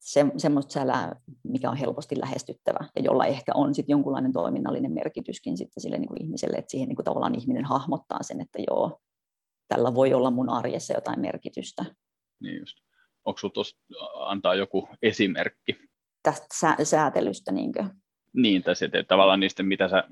[0.00, 5.56] se, semmoista sälää, mikä on helposti lähestyttävä ja jolla ehkä on sitten jonkunlainen toiminnallinen merkityskin
[5.56, 9.00] sitten sille niin kuin ihmiselle, että siihen niin kuin tavallaan ihminen hahmottaa sen, että joo,
[9.68, 11.84] tällä voi olla mun arjessa jotain merkitystä.
[12.40, 12.76] Niin just.
[13.24, 15.78] Onko sinulla antaa joku esimerkki?
[16.22, 17.84] Tästä sä- säätelystä, niinkö?
[18.36, 20.04] Niin, tai sitten tavallaan niistä, mitä sä,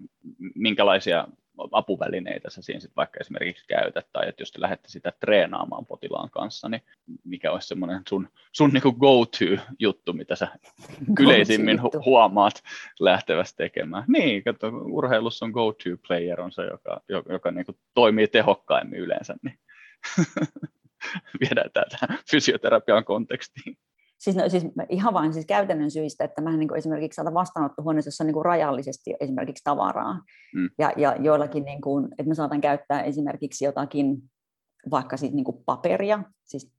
[0.54, 1.28] minkälaisia
[1.72, 6.30] apuvälineitä sä siinä sit vaikka esimerkiksi käytät, tai että jos te lähdette sitä treenaamaan potilaan
[6.30, 6.82] kanssa, niin
[7.24, 10.48] mikä olisi semmoinen sun, sun niin go-to-juttu, mitä sä
[11.20, 12.62] yleisimmin hu- huomaat
[13.00, 14.04] lähtevästi tekemään.
[14.08, 19.58] Niin, kato, urheilussa on go-to-player on se, joka, joka, joka niin toimii tehokkaimmin yleensä, niin
[21.40, 21.98] viedään tätä
[22.30, 23.76] fysioterapian kontekstiin.
[24.24, 28.24] Siis, no, siis ihan vain siis käytännön syistä, että mä niin esimerkiksi saatan vastaanottohuoneessa, jossa
[28.24, 30.14] on niin rajallisesti esimerkiksi tavaraa.
[30.54, 30.70] Mm.
[30.78, 34.22] Ja, ja joillakin, niin kuin, että mä saatan käyttää esimerkiksi jotakin
[34.90, 36.72] vaikka siis niin kuin paperia, siis,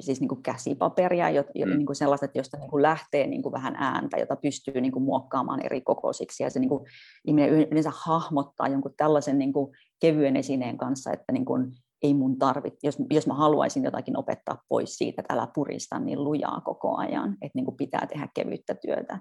[0.00, 1.76] siis niin kuin käsipaperia, jo, mm.
[1.76, 4.92] niin kuin sellaista, että josta niin kuin lähtee niin kuin vähän ääntä, jota pystyy niin
[4.92, 6.42] kuin muokkaamaan eri kokoisiksi.
[6.42, 6.84] Ja se niin kuin,
[7.24, 11.72] ihminen yleensä hahmottaa jonkun tällaisen niin kuin kevyen esineen kanssa, että niin kuin,
[12.02, 16.24] ei mun tarvitse, jos, jos mä haluaisin jotakin opettaa pois siitä, että älä purista niin
[16.24, 19.18] lujaa koko ajan, että niin kuin pitää tehdä kevyttä työtä.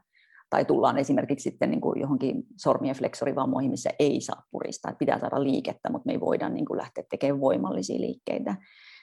[0.50, 5.20] Tai tullaan esimerkiksi sitten niin kuin johonkin sormien fleksorivammoihin, missä ei saa puristaa, että pitää
[5.20, 8.56] saada liikettä, mutta me ei voida niin kuin lähteä tekemään voimallisia liikkeitä.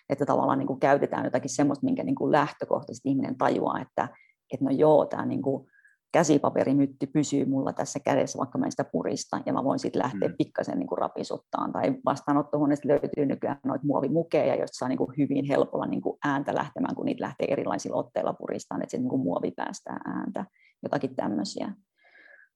[0.08, 4.08] Että tavallaan niin kuin käytetään jotakin semmoista, minkä niin kuin lähtökohtaisesti ihminen tajuaa, että,
[4.52, 5.66] että no joo, tämä niin kuin
[6.12, 10.28] käsipaperimytti pysyy mulla tässä kädessä, vaikka mä en sitä purista, ja mä voin sitten lähteä
[10.28, 10.34] mm.
[10.38, 11.72] pikkasen niin kuin rapisuttaan.
[11.72, 16.54] Tai vastaanottohuoneesta löytyy nykyään noita muovimukeja, joista saa niin kuin hyvin helpolla niin kuin ääntä
[16.54, 20.44] lähtemään, kun niitä lähtee erilaisilla otteilla puristaan, että se niin kuin muovi päästää ääntä,
[20.82, 21.72] jotakin tämmöisiä.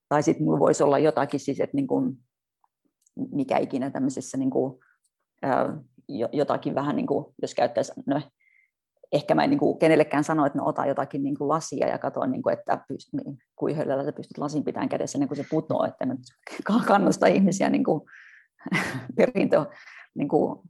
[0.09, 2.16] Tai sitten mulla voisi olla jotakin, siis, että niin kuin,
[3.32, 4.78] mikä ikinä tämmöisessä niin kuin,
[6.32, 8.20] jotakin vähän, niin kuin, jos käyttäisi, no,
[9.13, 11.99] ehkä mä en niin kuin kenellekään sano, että no ota jotakin niin kuin lasia ja
[11.99, 15.85] katso, niin kuin, että niin, kuinka sä pystyt lasin pitämään kädessä ennen kuin se putoo,
[15.85, 16.21] että nyt
[16.87, 18.01] kannusta ihmisiä niin kuin,
[19.17, 19.67] perintö
[20.15, 20.61] niin kuin,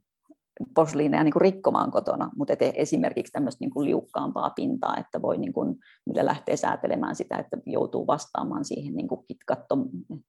[0.75, 5.53] posliineja niin kuin rikkomaan kotona, mutta esimerkiksi tämmöistä niin kuin liukkaampaa pintaa, että voi niin
[5.53, 5.75] kuin,
[6.05, 9.75] millä lähtee säätelemään sitä, että joutuu vastaamaan siihen niin kuin kitkatto,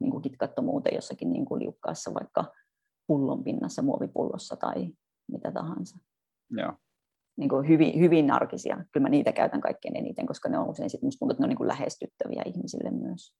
[0.00, 2.44] niin kuin kitkattomuuteen jossakin niin kuin liukkaassa vaikka
[3.06, 4.88] pullon pinnassa, muovipullossa tai
[5.28, 5.98] mitä tahansa.
[6.50, 6.72] Joo
[7.36, 8.84] niin kuin hyvin, hyvin arkisia.
[8.92, 11.44] Kyllä mä niitä käytän kaikkein eniten, koska ne on usein sitten musta tuntuu, että ne
[11.44, 13.34] on niin kuin lähestyttäviä ihmisille myös.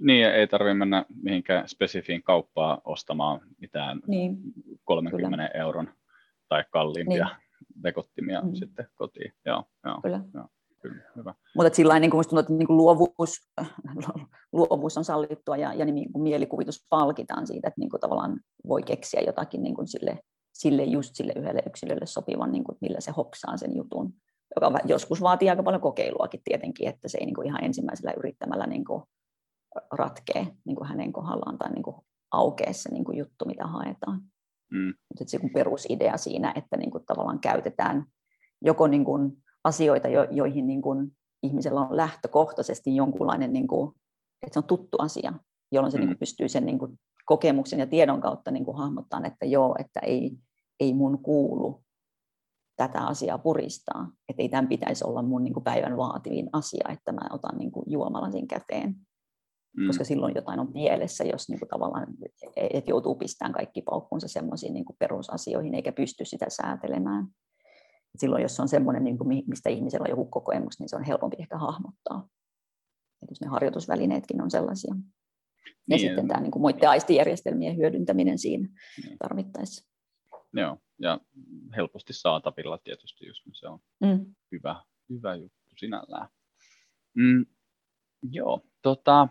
[0.00, 4.36] Niin, ei tarvitse mennä mihinkään spesifiin kauppaan ostamaan mitään niin.
[4.84, 5.46] 30 Kyllä.
[5.46, 5.88] euron
[6.48, 7.82] tai kalliimpia niin.
[7.82, 8.54] vekottimia mm.
[8.54, 9.32] sitten kotiin.
[9.46, 10.20] Joo, joo, Kyllä.
[10.34, 10.46] Joo.
[10.82, 11.34] Kyllä, hyvä.
[11.56, 13.50] Mutta sillä niin kuin tuntuu, että niin kuin luovuus,
[14.52, 18.82] luovuus on sallittua ja, ja niin kuin mielikuvitus palkitaan siitä, että niin kuin tavallaan voi
[18.82, 20.18] keksiä jotakin niin kuin sille
[20.60, 24.14] sille just sille yhdelle yksilölle sopivan, niin kuin, millä se hoksaa sen jutun,
[24.56, 28.66] joka joskus vaatii aika paljon kokeiluakin tietenkin, että se ei niin kuin ihan ensimmäisellä yrittämällä
[28.66, 29.02] niin kuin
[29.92, 31.96] ratkee niin kuin hänen kohdallaan tai niin kuin
[32.32, 34.22] aukee se niin kuin juttu, mitä haetaan.
[34.72, 34.94] Mm.
[35.08, 38.04] Mutta se kun perusidea siinä, että niin kuin tavallaan käytetään
[38.64, 39.32] joko niin kuin
[39.64, 43.92] asioita, jo, joihin niin kuin ihmisellä on lähtökohtaisesti jonkunlainen, niin kuin,
[44.42, 45.32] että se on tuttu asia,
[45.72, 46.00] jolloin se mm.
[46.00, 49.76] niin kuin pystyy sen niin kuin kokemuksen ja tiedon kautta niin kuin hahmottaa, että joo,
[49.78, 50.32] että ei,
[50.80, 51.84] ei mun kuulu
[52.76, 54.12] tätä asiaa puristaa.
[54.28, 57.72] Että ei tämän pitäisi olla mun niin kuin päivän vaativin asia, että mä otan niin
[57.72, 58.96] kuin juomalasin käteen.
[59.76, 59.86] Mm.
[59.86, 62.06] Koska silloin jotain on pielessä, jos niin kuin tavallaan
[62.56, 67.26] et joutuu pistämään kaikki paukkunsa semmoisiin niin perusasioihin, eikä pysty sitä säätelemään.
[68.16, 71.36] Silloin, jos on semmoinen, niin kuin, mistä ihmisellä on joku kokemus, niin se on helpompi
[71.38, 72.28] ehkä hahmottaa.
[73.22, 74.94] Et jos ne harjoitusvälineetkin on sellaisia.
[74.94, 78.68] Ja niin, sitten tämä niin kuin muiden aistijärjestelmien hyödyntäminen siinä
[79.04, 79.18] niin.
[79.18, 79.89] tarvittaessa.
[80.52, 81.20] Joo, ja
[81.76, 84.34] helposti saatavilla tietysti just niin se on mm.
[84.52, 84.76] hyvä,
[85.10, 86.28] hyvä juttu sinällään.
[87.14, 87.46] Mm,
[88.30, 89.28] joo, tota,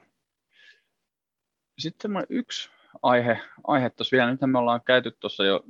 [1.79, 2.69] sitten yksi
[3.01, 5.65] aihe, aihe tuossa vielä, nythän me ollaan käyty tuossa jo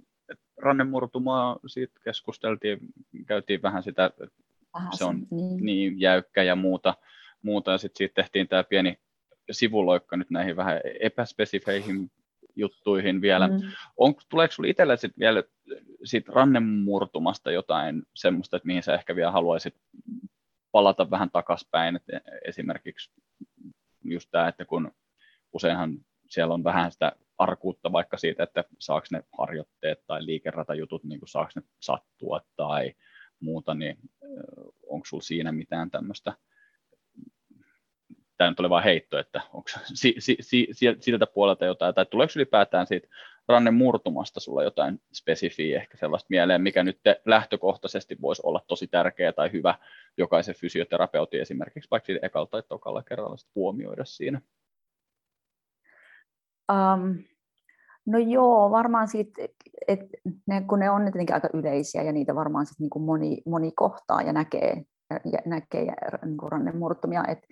[0.58, 2.80] rannemurtumaa, siitä keskusteltiin,
[3.28, 4.28] käytiin vähän sitä, että
[4.74, 5.66] vähän se on niin.
[5.66, 6.93] niin jäykkä ja muuta,
[7.41, 9.00] muuta ja sitten siitä tehtiin tämä pieni
[9.52, 12.12] sivuloikka nyt näihin vähän epäspesifeihin
[12.60, 13.47] juttuihin vielä.
[13.47, 13.60] Mm.
[13.97, 15.43] On, tuleeko sinulle itselle sit vielä
[16.03, 19.76] siitä rannemurtumasta jotain semmoista, että mihin sä ehkä vielä haluaisit
[20.72, 23.12] palata vähän takaspäin, että esimerkiksi
[24.03, 24.91] just tämä, että kun
[25.53, 25.97] useinhan
[26.30, 31.30] siellä on vähän sitä arkuutta vaikka siitä, että saako ne harjoitteet tai liikeratajutut, niin kuin
[31.30, 32.93] saako ne sattua tai
[33.39, 33.97] muuta, niin
[34.88, 36.34] onko sinulla siinä mitään tämmöistä
[38.40, 40.68] tämä nyt oli vain heitto, että onko si, si, si,
[41.00, 43.08] siltä puolelta jotain, tai tuleeko ylipäätään siitä
[43.48, 49.34] rannen murtumasta sulla jotain spesifiä, ehkä sellaista mieleen, mikä nyt lähtökohtaisesti voisi olla tosi tärkeä
[49.34, 49.76] tai hyvä
[50.18, 54.42] jokaisen fysioterapeutin esimerkiksi vaikka ekalla tai tokalla kerralla huomioida siinä?
[56.72, 57.24] Um,
[58.06, 59.42] no joo, varmaan siitä,
[59.88, 60.18] että
[60.48, 63.72] ne, kun ne on tietenkin aika yleisiä ja niitä varmaan sit niin kuin moni, moni
[63.72, 65.94] kohtaa ja näkee, ja näkee
[66.26, 67.48] niin kuin rannemurtumia, että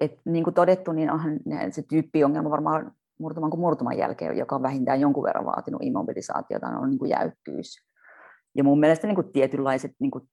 [0.00, 1.38] et niin kuin todettu, niin onhan
[1.70, 6.90] se tyyppiongelma varmaan murtuman kuin murtuman jälkeen, joka on vähintään jonkun verran vaatinut immobilisaatiota, on
[6.90, 7.76] niin kuin jäykkyys.
[8.54, 10.28] Ja mun mielestä niin kuin tietynlaiset niin kuin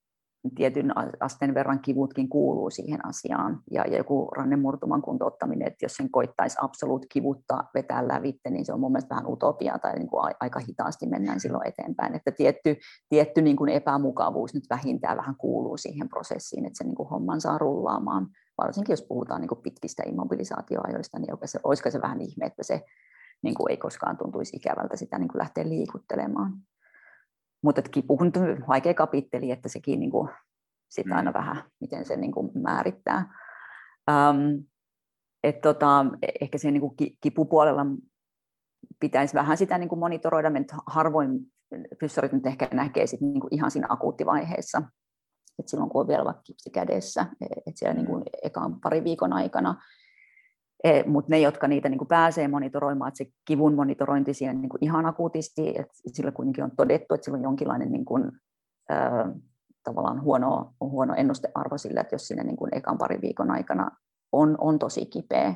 [0.55, 3.59] tietyn asteen verran kivutkin kuuluu siihen asiaan.
[3.71, 8.73] Ja, ja joku rannemurtuman kuntouttaminen, että jos sen koittaisi absoluut kivutta vetää lävitte, niin se
[8.73, 12.15] on mun mielestä vähän utopia tai niin kuin aika hitaasti mennään silloin eteenpäin.
[12.15, 12.75] Että tietty,
[13.09, 17.41] tietty niin kuin epämukavuus nyt vähintään vähän kuuluu siihen prosessiin, että se niin kuin homman
[17.41, 18.27] saa rullaamaan
[18.57, 22.85] varsinkin jos puhutaan niin kuin pitkistä immobilisaatioajoista, niin oikein, olisiko se vähän ihme, että se
[23.41, 26.53] niin kuin ei koskaan tuntuisi ikävältä sitä niin kuin lähteä liikuttelemaan.
[27.63, 28.31] Mutta kipu on
[28.67, 30.29] vaikea kapitteli, että sekin niin kuin,
[30.89, 31.37] sit aina mm.
[31.37, 33.33] vähän, miten se niin kuin määrittää.
[34.11, 34.65] Um,
[35.43, 36.05] et tota,
[36.41, 37.85] ehkä se niin kuin kipupuolella
[38.99, 40.51] pitäisi vähän sitä niin kuin monitoroida,
[40.87, 41.39] harvoin
[41.99, 44.81] fyssarit nyt ehkä näkee sit niin kuin ihan siinä akuuttivaiheessa
[45.59, 49.33] että silloin kun on vielä vaikka kipsi kädessä, että siellä niin kuin ekan pari viikon
[49.33, 49.75] aikana,
[50.83, 54.69] e, mutta ne, jotka niitä niin kuin pääsee monitoroimaan, että se kivun monitorointi siinä niin
[54.69, 58.31] kuin ihan akuutisti, että sillä kuitenkin on todettu, että sillä on jonkinlainen niin kuin,
[58.89, 59.31] ää,
[59.83, 63.91] tavallaan huono, huono ennustearvo sille, että jos sinne niin kuin ekan pari viikon aikana
[64.31, 65.53] on, on tosi kipeä.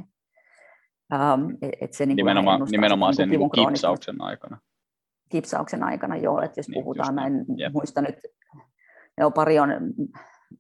[1.13, 4.57] Um, et se, niin nimenomaan nimenomaan sen niin kipsauksen aikana.
[5.29, 6.41] Kipsauksen aikana, joo.
[6.41, 7.73] Että jos niin, puhutaan, mä en yep.
[7.73, 8.15] muista nyt,
[9.19, 9.69] joo, pari on,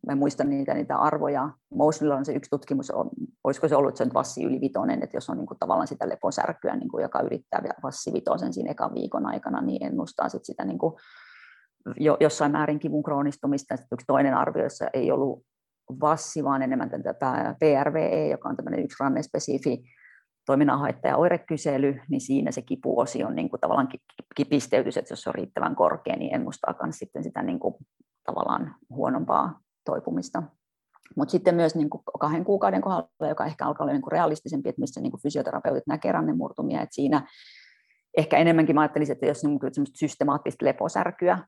[0.07, 1.49] mä muistan niitä, niitä arvoja.
[1.73, 3.09] Mouslilla on se yksi tutkimus, on,
[3.43, 6.75] olisiko se ollut sen vassi yli vitonen, että jos on niin kuin tavallaan sitä leposärkyä,
[6.75, 10.77] niin kuin, joka yrittää vassi vitosen siinä ekan viikon aikana, niin ennustaa sit sitä niin
[10.77, 10.93] kuin,
[11.99, 13.77] jo, jossain määrin kivun kroonistumista.
[13.77, 15.43] Sitten yksi toinen arvio, jossa ei ollut
[16.01, 17.13] vassi, vaan enemmän tätä
[17.59, 19.83] PRVE, joka on tämmöinen yksi rannespesifi
[20.49, 23.89] toiminnanhaittaja oirekysely, niin siinä se kipuosi on niin kuin tavallaan
[24.35, 27.75] kipisteytys, että jos se on riittävän korkea, niin ennustaa myös sitten sitä niin kuin
[28.25, 30.43] tavallaan huonompaa toipumista.
[31.15, 34.69] Mutta sitten myös niin kuin kahden kuukauden kohdalla, joka ehkä alkaa olla niin kuin realistisempi,
[34.69, 37.27] että missä niin kuin fysioterapeutit näkevät rannemurtumia, että siinä
[38.17, 39.59] ehkä enemmänkin mä ajattelisin, että jos niin
[39.95, 41.39] systemaattista leposärkyä.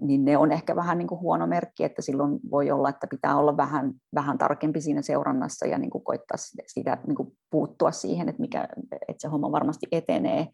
[0.00, 3.36] Niin ne on ehkä vähän niin kuin huono merkki, että silloin voi olla, että pitää
[3.36, 6.36] olla vähän, vähän tarkempi siinä seurannassa ja niin kuin koittaa
[6.66, 10.48] sitä, niin kuin puuttua siihen, että, mikä, että se homma varmasti etenee,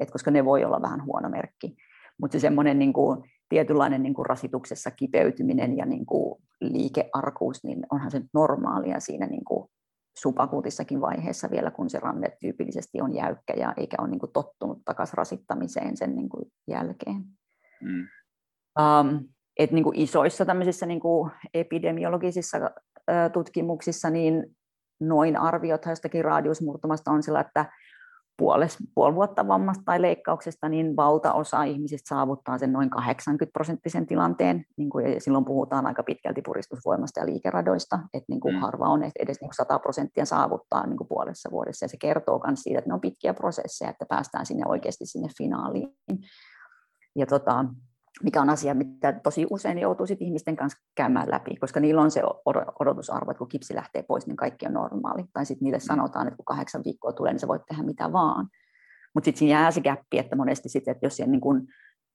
[0.00, 1.76] että koska ne voi olla vähän huono merkki.
[2.20, 7.86] Mutta se semmoinen niin kuin, tietynlainen niin kuin rasituksessa kipeytyminen ja niin kuin liikearkuus, niin
[7.90, 9.70] onhan se normaalia siinä niin kuin
[10.18, 14.78] subakuutissakin vaiheessa vielä, kun se ranne tyypillisesti on jäykkä ja eikä ole niin kuin tottunut
[14.84, 17.24] takaisin rasittamiseen sen niin kuin jälkeen.
[17.82, 18.06] Mm.
[18.80, 22.58] Um, et niin kuin isoissa tämmöisissä niin kuin epidemiologisissa
[23.32, 24.56] tutkimuksissa niin
[25.00, 27.66] noin arviot jostakin raadiusmurtumasta on sillä, että
[28.38, 34.64] puoles, puoli vuotta vammasta tai leikkauksesta, niin valtaosa ihmisistä saavuttaa sen noin 80 prosenttisen tilanteen.
[34.76, 38.60] Niin kuin, ja silloin puhutaan aika pitkälti puristusvoimasta ja liikeradoista, että niin kuin mm.
[38.60, 41.84] harva on edes niin kuin 100 prosenttia saavuttaa niin kuin puolessa vuodessa.
[41.84, 45.28] Ja se kertoo myös siitä, että ne on pitkiä prosesseja, että päästään sinne oikeasti sinne
[45.38, 45.88] finaaliin
[47.16, 47.64] ja tota,
[48.22, 52.10] mikä on asia, mitä tosi usein joutuu sit ihmisten kanssa käymään läpi, koska niillä on
[52.10, 52.22] se
[52.80, 55.24] odotusarvo, että kun kipsi lähtee pois, niin kaikki on normaali.
[55.32, 55.86] Tai sitten niille mm.
[55.86, 58.48] sanotaan, että kun kahdeksan viikkoa tulee, niin sä voit tehdä mitä vaan.
[59.14, 61.66] Mutta sitten siinä jää se käppi, että monesti sitten, että jos siellä niin kun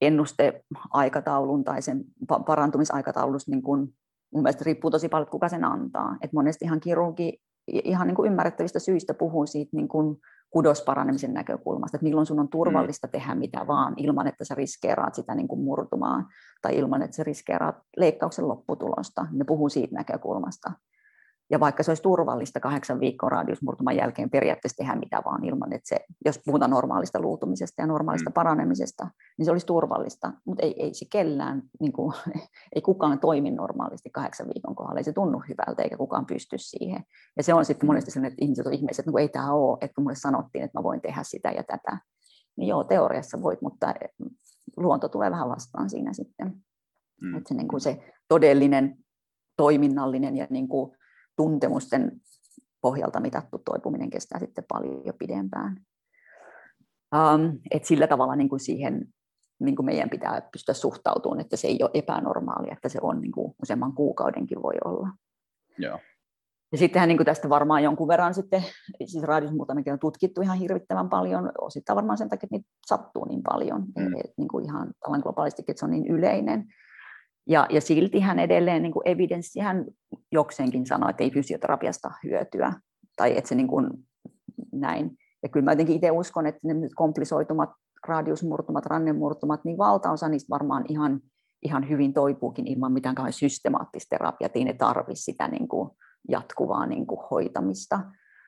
[0.02, 2.04] ennusteaikataulun tai sen
[2.46, 3.94] parantumisaikataulussa, niin kun,
[4.34, 6.18] mun mielestä riippuu tosi paljon, kuka sen antaa.
[6.22, 10.18] Et monesti ihan kirurgi ihan niin kuin ymmärrettävistä syistä puhuu siitä niin kuin
[10.52, 13.12] kudosparanemisen näkökulmasta, että milloin sun on turvallista mm.
[13.12, 16.28] tehdä mitä vaan ilman, että sä riskeeraat sitä niin kuin murtumaan
[16.62, 19.28] tai ilman, että sä riskeeraat leikkauksen lopputulosta.
[19.32, 20.72] Ne puhuu siitä näkökulmasta.
[21.52, 25.90] Ja vaikka se olisi turvallista kahdeksan viikkoa radiusmurtuman jälkeen periaatteessa tehdä mitä vaan ilman, että
[25.90, 28.34] se, jos puhutaan normaalista luutumisesta ja normaalista mm.
[28.34, 32.14] paranemisesta, niin se olisi turvallista, mutta ei, ei se kellään, niin kuin,
[32.76, 37.04] ei kukaan toimi normaalisti kahdeksan viikon kohdalla, ei se tunnu hyvältä eikä kukaan pysty siihen.
[37.38, 39.78] Ja se on sitten monesti sellainen, että ihmiset on ihmiset, että no ei tämä ole,
[39.82, 41.98] että kun mulle sanottiin, että mä voin tehdä sitä ja tätä,
[42.58, 43.94] niin joo, teoriassa voit, mutta
[44.78, 46.54] luonto tulee vähän vastaan siinä sitten.
[47.22, 47.38] Mm.
[47.38, 48.98] Että se, niin kuin se todellinen
[49.58, 50.98] toiminnallinen ja niin kuin
[51.42, 52.12] tuntemusten
[52.82, 55.78] pohjalta mitattu toipuminen kestää sitten paljon pidempään.
[57.16, 59.08] Um, et sillä tavalla niin kuin siihen
[59.60, 63.32] niin kuin meidän pitää pystyä suhtautumaan, että se ei ole epänormaalia, että se on niin
[63.32, 65.10] kuin useamman kuukaudenkin voi olla.
[65.78, 66.00] Joo.
[66.72, 68.64] Ja sittenhän niin kuin tästä varmaan jonkun verran sitten,
[69.06, 73.42] siis raadiosmuutamikin on tutkittu ihan hirvittävän paljon, osittain varmaan sen takia, että niitä sattuu niin
[73.44, 74.16] paljon, mm.
[74.16, 76.66] et, niin kuin ihan globaalistikin, että se on niin yleinen.
[77.48, 79.86] Ja, ja silti hän edelleen niin kuin evidenssi hän
[80.32, 82.74] jokseenkin sanoi, että ei fysioterapiasta hyötyä,
[83.18, 83.88] tai että se niin kuin,
[84.72, 85.12] näin.
[85.44, 87.70] Ja kyllä mä jotenkin itse uskon, että ne komplisoitumat
[88.08, 91.22] radiusmurtumat, rannemurtumat, niin valtaosa niistä varmaan ihan,
[91.64, 95.90] ihan hyvin toipuukin ilman mitään systemaattista terapiaa, ei ne tarvitse sitä niin kuin
[96.30, 98.00] jatkuvaa niin kuin hoitamista.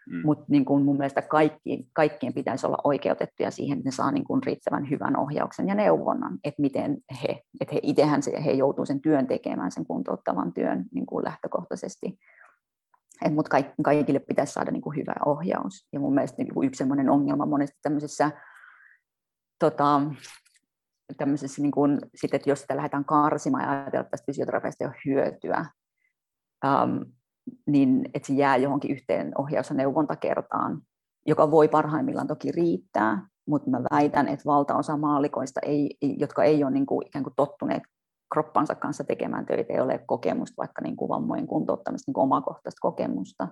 [0.09, 0.21] Mm.
[0.25, 4.23] Mutta niin kuin mun mielestä kaikki, kaikkien pitäisi olla oikeutettuja siihen, että ne saa niin
[4.23, 8.85] kuin riittävän hyvän ohjauksen ja neuvonnan, että miten he, että he itsehän se, he joutuu
[8.85, 12.19] sen työn tekemään, sen kuntouttavan työn niin kuin lähtökohtaisesti.
[13.29, 15.87] Mutta kaikille pitäisi saada niin kuin hyvä ohjaus.
[15.93, 18.31] Ja mun mielestä niin kuin yksi sellainen ongelma monesti tämmöisessä,
[19.59, 20.01] tota,
[21.17, 24.87] tämmöisessä niin kuin, sit, että jos sitä lähdetään karsimaan ja ajatellaan, että tästä fysioterapiasta ei
[24.87, 25.65] ole hyötyä,
[26.65, 27.05] um,
[27.67, 30.81] niin että se jää johonkin yhteen ohjaus- ja neuvontakertaan,
[31.25, 36.71] joka voi parhaimmillaan toki riittää, mutta mä väitän, että valtaosa maalikoista, ei, jotka ei ole
[36.71, 37.83] niin kuin ikään kuin tottuneet
[38.33, 42.79] kroppansa kanssa tekemään töitä, ei ole kokemusta, vaikka niin kuin vammojen kuntouttamista, niin kuin omakohtaista
[42.81, 43.47] kokemusta,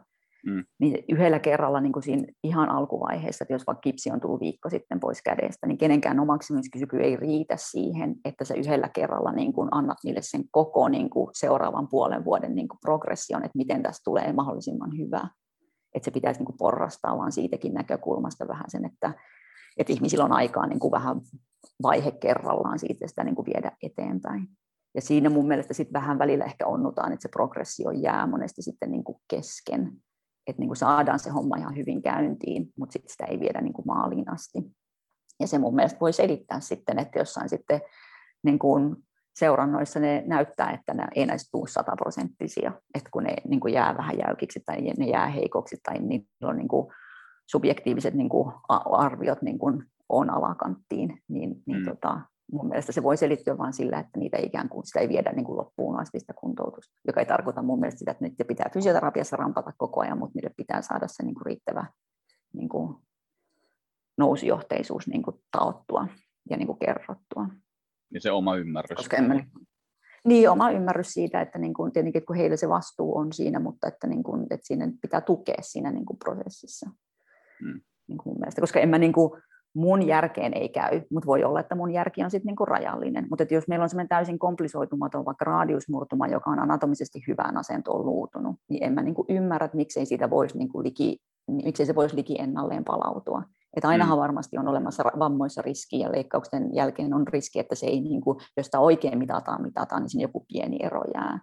[0.45, 0.63] Mm.
[0.79, 4.69] Niin yhdellä kerralla niin kuin siinä ihan alkuvaiheessa, että jos vaikka kipsi on tullut viikko
[4.69, 9.69] sitten pois kädestä, niin kenenkään omaksimiskyky ei riitä siihen, että sä yhdellä kerralla niin kuin
[9.71, 14.01] annat niille sen koko niin kuin seuraavan puolen vuoden niin kuin progression, että miten tästä
[14.03, 15.27] tulee mahdollisimman hyvä.
[15.95, 19.13] Että se pitäisi niin kuin porrastaa vaan siitäkin näkökulmasta vähän sen, että,
[19.77, 21.21] että ihmisillä on aikaa niin kuin vähän
[21.83, 24.47] vaihe kerrallaan siitä sitä niin kuin viedä eteenpäin.
[24.95, 28.91] Ja siinä mun mielestä sitten vähän välillä ehkä onnutaan, että se progressio jää monesti sitten
[28.91, 29.91] niin kuin kesken
[30.47, 33.73] että niin kuin saadaan se homma ihan hyvin käyntiin, mutta sitten sitä ei viedä niin
[33.73, 34.59] kuin maaliin asti.
[35.39, 37.81] Ja se mun mielestä voi selittää sitten, että jossain sitten
[38.43, 38.95] niin kuin
[39.39, 43.97] seurannoissa ne näyttää, että ne ei näistä tule sataprosenttisia, että kun ne niin kuin jää
[43.97, 46.87] vähän jäykiksi tai ne jää heikoksi tai niillä on niin kuin
[47.47, 48.53] subjektiiviset niin kuin
[48.91, 51.85] arviot niin kuin on alakanttiin, niin, niin mm.
[51.85, 52.21] tota,
[52.51, 55.45] mun mielestä se voi selittyä vain sillä, että niitä ikään kuin sitä ei viedä niin
[55.45, 59.37] kuin loppuun asti sitä kuntoutusta, joka ei tarkoita mun mielestä sitä, että niitä pitää fysioterapiassa
[59.37, 61.85] rampata koko ajan, mutta niille pitää saada se niin kuin riittävä
[62.53, 62.95] niin kuin
[64.17, 66.07] nousujohteisuus niin kuin taottua
[66.49, 67.47] ja niin kuin kerrottua.
[68.13, 68.97] Niin se oma ymmärrys.
[68.97, 69.35] Koska en mä,
[70.25, 73.59] niin, oma ymmärrys siitä, että niin kuin, tietenkin että kun heillä se vastuu on siinä,
[73.59, 76.89] mutta että, niin kuin, että siinä pitää tukea siinä niin kuin prosessissa.
[77.63, 77.81] Hmm.
[78.07, 79.41] Niin kuin mun mielestä, koska en mä niin kuin,
[79.75, 83.27] mun järkeen ei käy, mutta voi olla, että mun järki on sitten niinku rajallinen.
[83.29, 88.55] Mutta jos meillä on semmoinen täysin komplisoitumaton vaikka raadiusmurtuma, joka on anatomisesti hyvään asentoon luutunut,
[88.69, 91.17] niin en mä niinku ymmärrä, että miksei, siitä voisi niinku liki,
[91.47, 93.43] miksei se voisi liki ennalleen palautua.
[93.75, 94.21] Että ainahan mm.
[94.21, 98.37] varmasti on olemassa vammoissa riski ja leikkausten jälkeen on riski, että se ei, niin kuin,
[98.57, 101.39] jos sitä oikein mitataan, mitataan, niin siinä joku pieni ero jää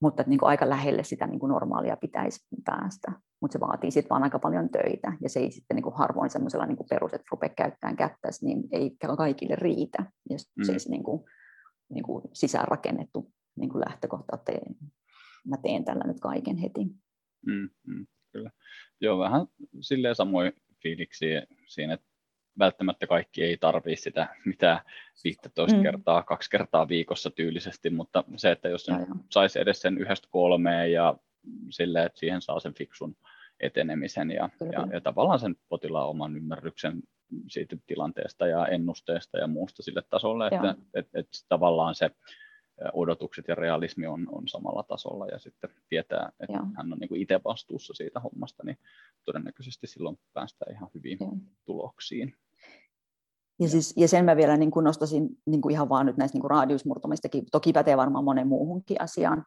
[0.00, 3.12] mutta niin kuin aika lähelle sitä niin kuin normaalia pitäisi päästä.
[3.40, 6.30] Mutta se vaatii sitten vaan aika paljon töitä, ja se ei sitten niin kuin harvoin
[6.30, 10.64] semmoisella niin perus, että rupea käyttämään kättäsi, niin ei kaikille riitä, jos mm.
[10.64, 11.24] se niin kuin,
[11.88, 14.52] niin kuin sisäänrakennettu niin kuin lähtökohta, että
[15.46, 16.84] mä teen tällä nyt kaiken heti.
[17.46, 18.50] Mm, mm, kyllä.
[19.00, 19.46] Joo, vähän
[19.80, 21.26] silleen samoin fiiliksi
[21.66, 22.06] siinä, että
[22.58, 24.84] välttämättä kaikki ei tarvitse sitä mitä
[25.24, 25.82] 15 mm.
[25.82, 30.92] kertaa, kaksi kertaa viikossa tyylisesti, mutta se, että jos sen saisi edes sen yhdestä kolmeen
[30.92, 31.16] ja
[31.70, 33.16] sille, että siihen saa sen fiksun
[33.60, 37.02] etenemisen ja, ja, ja tavallaan sen potilaan oman ymmärryksen
[37.48, 42.10] siitä tilanteesta ja ennusteesta ja muusta sille tasolle, että että et, et tavallaan se
[42.92, 46.66] odotukset ja realismi on, on samalla tasolla ja sitten tietää, että Joo.
[46.76, 48.78] hän on niin kuin itse vastuussa siitä hommasta, niin
[49.24, 51.32] todennäköisesti silloin päästään ihan hyviin Joo.
[51.64, 52.34] tuloksiin.
[53.60, 56.36] Ja, siis, ja sen mä vielä niin kuin nostasin niin kuin ihan vaan nyt näistä
[56.36, 59.44] niin kuin raadiusmurtumistakin, toki pätee varmaan monen muuhunkin asiaan,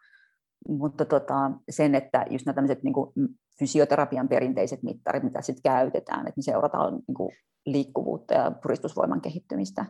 [0.69, 3.13] mutta tota, sen, että just nämä tämmöiset niin kuin
[3.59, 7.31] fysioterapian perinteiset mittarit, mitä sitten käytetään, että me seurataan niin kuin
[7.65, 9.85] liikkuvuutta ja puristusvoiman kehittymistä,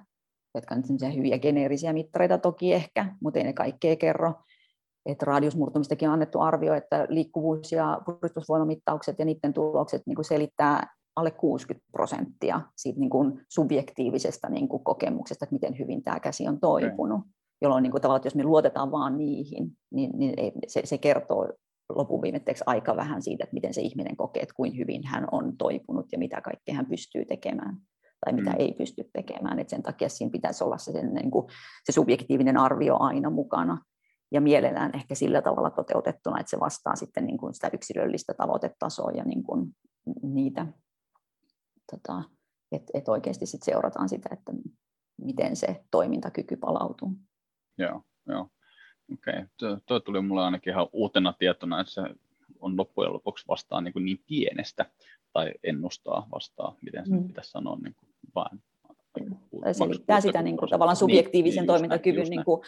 [0.55, 4.33] jotka on hyviä geneerisiä mittareita toki ehkä, mutta ei ne kaikkea kerro.
[5.05, 10.87] Että raadiusmurtumistakin on annettu arvio, että liikkuvuus- ja puristusvoimamittaukset ja niiden tulokset niin kuin selittää
[11.15, 16.47] alle 60 prosenttia siitä niin kuin subjektiivisesta niin kuin kokemuksesta, että miten hyvin tämä käsi
[16.47, 17.19] on toipunut.
[17.19, 17.31] Okay.
[17.61, 21.49] Jolloin niin kuin tavallaan, että jos me luotetaan vaan niihin, niin, niin se, se kertoo
[21.89, 25.57] lopun viimetteeksi aika vähän siitä, että miten se ihminen kokee, että kuinka hyvin hän on
[25.57, 27.77] toipunut ja mitä kaikkea hän pystyy tekemään
[28.25, 28.55] tai mitä mm.
[28.59, 29.59] ei pysty tekemään.
[29.59, 31.47] Et sen takia siinä pitäisi olla se, sen, niin kuin,
[31.83, 33.85] se subjektiivinen arvio aina mukana
[34.31, 39.11] ja mielellään ehkä sillä tavalla toteutettuna, että se vastaa sitten niin kuin sitä yksilöllistä tavoitetasoa
[39.11, 39.75] ja niin kuin
[40.23, 40.67] niitä
[41.91, 42.23] tota,
[42.71, 44.51] että et oikeasti sit seurataan sitä, että
[45.21, 47.11] miten se toimintakyky palautuu.
[47.77, 48.49] Joo, joo.
[49.13, 49.77] Okei, okay.
[49.85, 52.01] tuo tuli mulle ainakin ihan uutena tietona, että se
[52.59, 54.85] on loppujen lopuksi vastaan niin, kuin niin pienestä
[55.33, 57.27] tai ennustaa vastaa, miten se mm.
[57.27, 58.59] pitäisi sanoa, niin kuin vaan
[59.71, 62.61] selittää sitä niin kuin, tavallaan subjektiivisen niin, toimintakyvyn, niin kuin,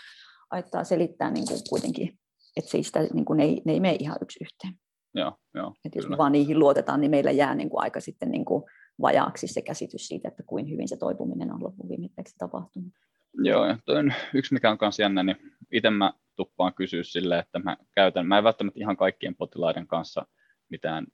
[0.51, 2.20] aittaa selittää niin kuin, kuitenkin,
[2.57, 4.80] että se sitä, niin kuin, ne, ei, ne ei mene ihan yksi yhteen.
[5.13, 8.32] Joo, joo, Et jos me vaan niihin luotetaan, niin meillä jää niin kuin, aika sitten
[8.32, 8.63] niin kuin,
[9.01, 12.93] vajaaksi se käsitys siitä, että kuin hyvin se toipuminen on loppuviimetteeksi tapahtunut.
[13.34, 15.38] Joo, ja toi on yksi, mikä on myös jännä, niin
[15.72, 20.26] itse mä tuppaan kysyä silleen, että mä käytän, mä en välttämättä ihan kaikkien potilaiden kanssa
[20.70, 21.07] mitään,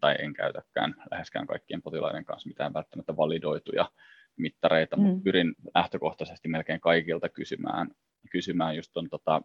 [0.00, 3.90] tai en käytäkään läheskään kaikkien potilaiden kanssa mitään välttämättä validoituja
[4.36, 5.02] mittareita, mm.
[5.02, 7.90] mutta pyrin lähtökohtaisesti melkein kaikilta kysymään,
[8.30, 9.42] kysymään just ton tota,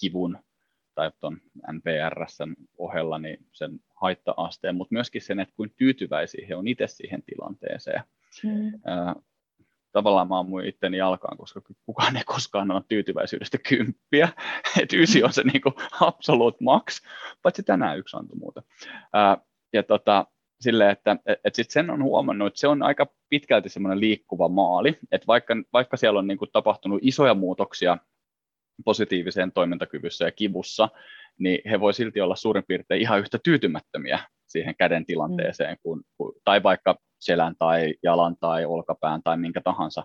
[0.00, 0.38] kivun
[0.94, 1.40] tai tuon
[1.72, 7.22] NPRSn ohella niin sen haitta-asteen, mutta myöskin sen, että kuin tyytyväisiä he on itse siihen
[7.22, 8.02] tilanteeseen.
[8.44, 8.72] Mm.
[9.92, 14.28] Tavallaan mä ammuin itteni jalkaan, koska kukaan ei koskaan ole tyytyväisyydestä kymppiä,
[14.82, 17.02] että ysi on se niin kuin absolute max,
[17.42, 18.62] paitsi tänään yksi antoi muuta.
[19.72, 20.26] ja tota,
[20.60, 24.48] sille, että et, et sit sen on huomannut, että se on aika pitkälti semmoinen liikkuva
[24.48, 27.98] maali, että vaikka, vaikka siellä on niin kuin tapahtunut isoja muutoksia
[28.84, 30.88] positiiviseen toimintakyvyssä ja kivussa,
[31.38, 36.00] niin he voi silti olla suurin piirtein ihan yhtä tyytymättömiä siihen käden tilanteeseen, kuin,
[36.44, 40.02] tai vaikka selän tai jalan tai olkapään tai minkä tahansa.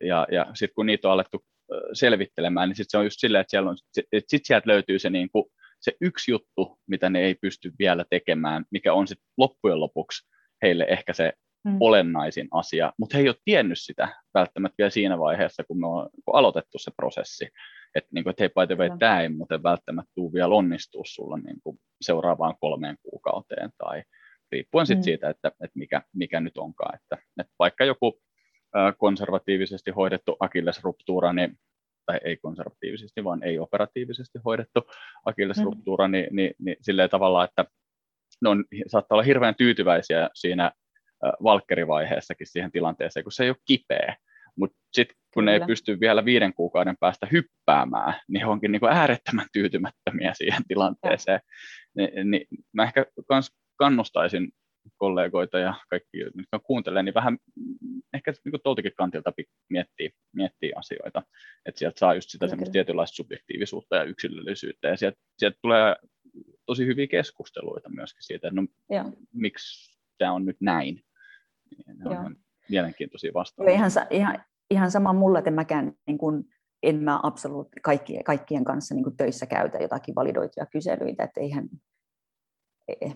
[0.00, 1.44] Ja, ja sitten kun niitä on alettu
[1.92, 3.76] selvittelemään, niin sitten se on just silleen, että, siellä on,
[4.12, 5.44] että sit sieltä löytyy se, niin kuin,
[5.80, 10.28] se yksi juttu, mitä ne ei pysty vielä tekemään, mikä on sitten loppujen lopuksi
[10.62, 11.32] heille ehkä se
[11.64, 11.76] mm.
[11.80, 16.08] olennaisin asia, mutta he ei ole tiennyt sitä välttämättä vielä siinä vaiheessa, kun me on
[16.24, 17.48] kun aloitettu se prosessi.
[17.94, 21.02] Että niin kuin, et hei, by the way, tämä ei muuten välttämättä tule vielä onnistua
[21.06, 24.02] sulla niin kuin seuraavaan kolmeen kuukauteen tai
[24.52, 25.02] riippuen sit mm.
[25.02, 26.94] siitä, että, että mikä, mikä nyt onkaan.
[26.94, 28.20] Että, että vaikka joku
[28.98, 31.56] konservatiivisesti hoidettu akillesruptuura, niin,
[32.06, 34.80] tai ei konservatiivisesti, vaan ei operatiivisesti hoidettu
[35.24, 36.12] akillesruptuura, mm.
[36.12, 37.64] niin, niin, niin silleen tavalla, että
[38.42, 40.72] ne on, saattaa olla hirveän tyytyväisiä siinä
[41.42, 44.16] valkkerivaiheessakin siihen tilanteeseen, kun se ei ole kipeä.
[44.56, 45.50] Mutta sitten kun Kyllä.
[45.50, 50.62] ne ei pysty vielä viiden kuukauden päästä hyppäämään, niin onkin niin kuin äärettömän tyytymättömiä siihen
[50.68, 51.40] tilanteeseen.
[51.94, 54.52] Ni, niin mä ehkä kans kannustaisin
[54.96, 57.38] kollegoita ja kaikki, jotka kuuntelee, niin vähän
[58.14, 59.32] ehkä niin tuoltakin kantilta
[59.70, 61.22] miettii, miettii asioita,
[61.66, 65.96] että sieltä saa just sitä semmoista tietynlaista subjektiivisuutta ja yksilöllisyyttä, ja sieltä, sieltä tulee
[66.66, 68.66] tosi hyviä keskusteluita myöskin siitä, että no,
[69.32, 71.00] miksi tämä on nyt näin.
[71.86, 72.36] Ne on ihan
[72.70, 73.74] mielenkiintoisia vastauksia.
[73.74, 76.44] Ihan, ihan, ihan sama mulle, että mäkään niin kuin,
[76.82, 81.68] en mä absoluut kaikkien, kaikkien kanssa niin töissä käytä jotakin validoituja kyselyitä, että eihän,
[82.88, 83.10] e,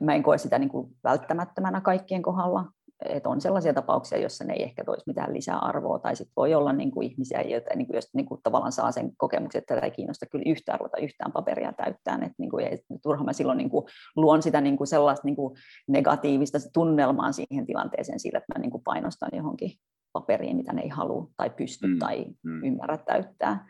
[0.00, 2.64] mä en koe sitä niin kuin välttämättömänä kaikkien kohdalla.
[3.08, 6.72] Et on sellaisia tapauksia, joissa ne ei ehkä toisi mitään lisäarvoa, tai sitten voi olla
[6.72, 9.86] niin kuin ihmisiä, joita niin kuin, jos niin kuin tavallaan saa sen kokemuksen, että tätä
[9.86, 13.58] ei kiinnosta kyllä yhtään ruveta yhtään paperia täyttää, että niin kuin, ei, turha mä silloin
[13.58, 15.56] niin kuin, luon sitä niin kuin sellaista niin kuin
[15.88, 19.70] negatiivista tunnelmaa siihen tilanteeseen sillä, että mä niin kuin painostan johonkin
[20.12, 22.64] paperiin, mitä ne ei halua tai pysty mm, tai mm.
[22.64, 23.68] ymmärrä täyttää.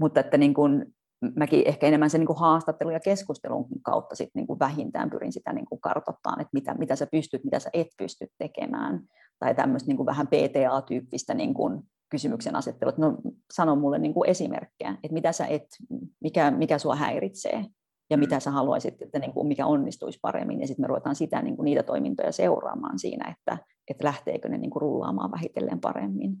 [0.00, 0.94] Mutta että niin kuin,
[1.36, 5.32] mäkin ehkä enemmän sen niin kuin haastattelun ja keskustelun kautta sit niin kuin vähintään pyrin
[5.32, 9.00] sitä niin kuin kartoittamaan, että mitä, mitä sä pystyt, mitä sä et pysty tekemään.
[9.38, 13.16] Tai tämmöistä niin kuin vähän PTA-tyyppistä niin kuin kysymyksen asettelua, että no,
[13.52, 15.66] sano mulle niin kuin esimerkkejä, että mitä sä et,
[16.20, 17.64] mikä, mikä sua häiritsee
[18.10, 18.20] ja mm.
[18.20, 20.60] mitä sä haluaisit, että niin kuin mikä onnistuisi paremmin.
[20.60, 23.58] Ja sitten me ruvetaan sitä, niin kuin niitä toimintoja seuraamaan siinä, että,
[23.90, 26.36] että lähteekö ne niin kuin rullaamaan vähitellen paremmin.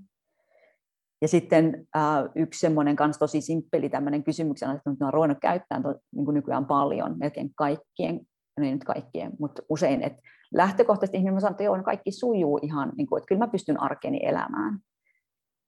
[1.22, 2.02] Ja sitten äh,
[2.34, 6.34] yksi semmoinen kanssa tosi simppeli tämmöinen kysymyksen, että mä olen ruvennut käyttämään to, niin kuin
[6.34, 8.20] nykyään paljon, melkein kaikkien,
[8.58, 10.22] no ei nyt kaikkien, mutta usein, että
[10.54, 13.82] lähtökohtaisesti ihminen sanoo, että joo, no kaikki sujuu ihan, niin kuin, että kyllä mä pystyn
[13.82, 14.78] arkeni elämään.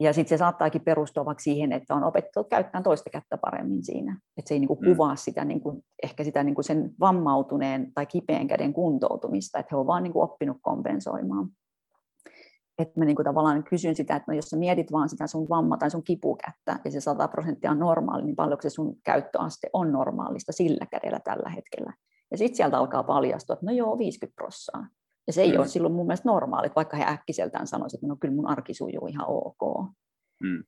[0.01, 4.21] Ja sitten se saattaakin perustua vaikka siihen, että on opettu käyttämään toista kättä paremmin siinä.
[4.37, 4.87] Että se ei niin kuin mm.
[4.87, 9.69] kuvaa sitä, niin kuin, ehkä sitä niin kuin sen vammautuneen tai kipeän käden kuntoutumista, että
[9.73, 11.49] he on vaan niin kuin oppinut kompensoimaan
[12.83, 15.49] että mä niin kuin tavallaan kysyn sitä, että no jos sä mietit vaan sitä sun
[15.49, 19.71] vamma tai sun kipukättä ja se 100 prosenttia on normaali, niin paljonko se sun käyttöaste
[19.73, 21.93] on normaalista sillä kädellä tällä hetkellä.
[22.31, 24.87] Ja sitten sieltä alkaa paljastua, että no joo, 50 prossaa.
[25.27, 25.59] Ja se ei mm.
[25.59, 29.07] ole silloin mun mielestä normaali, vaikka he äkkiseltään sanoisivat, että no kyllä mun arki sujuu
[29.07, 29.87] ihan ok.
[30.43, 30.65] Mm.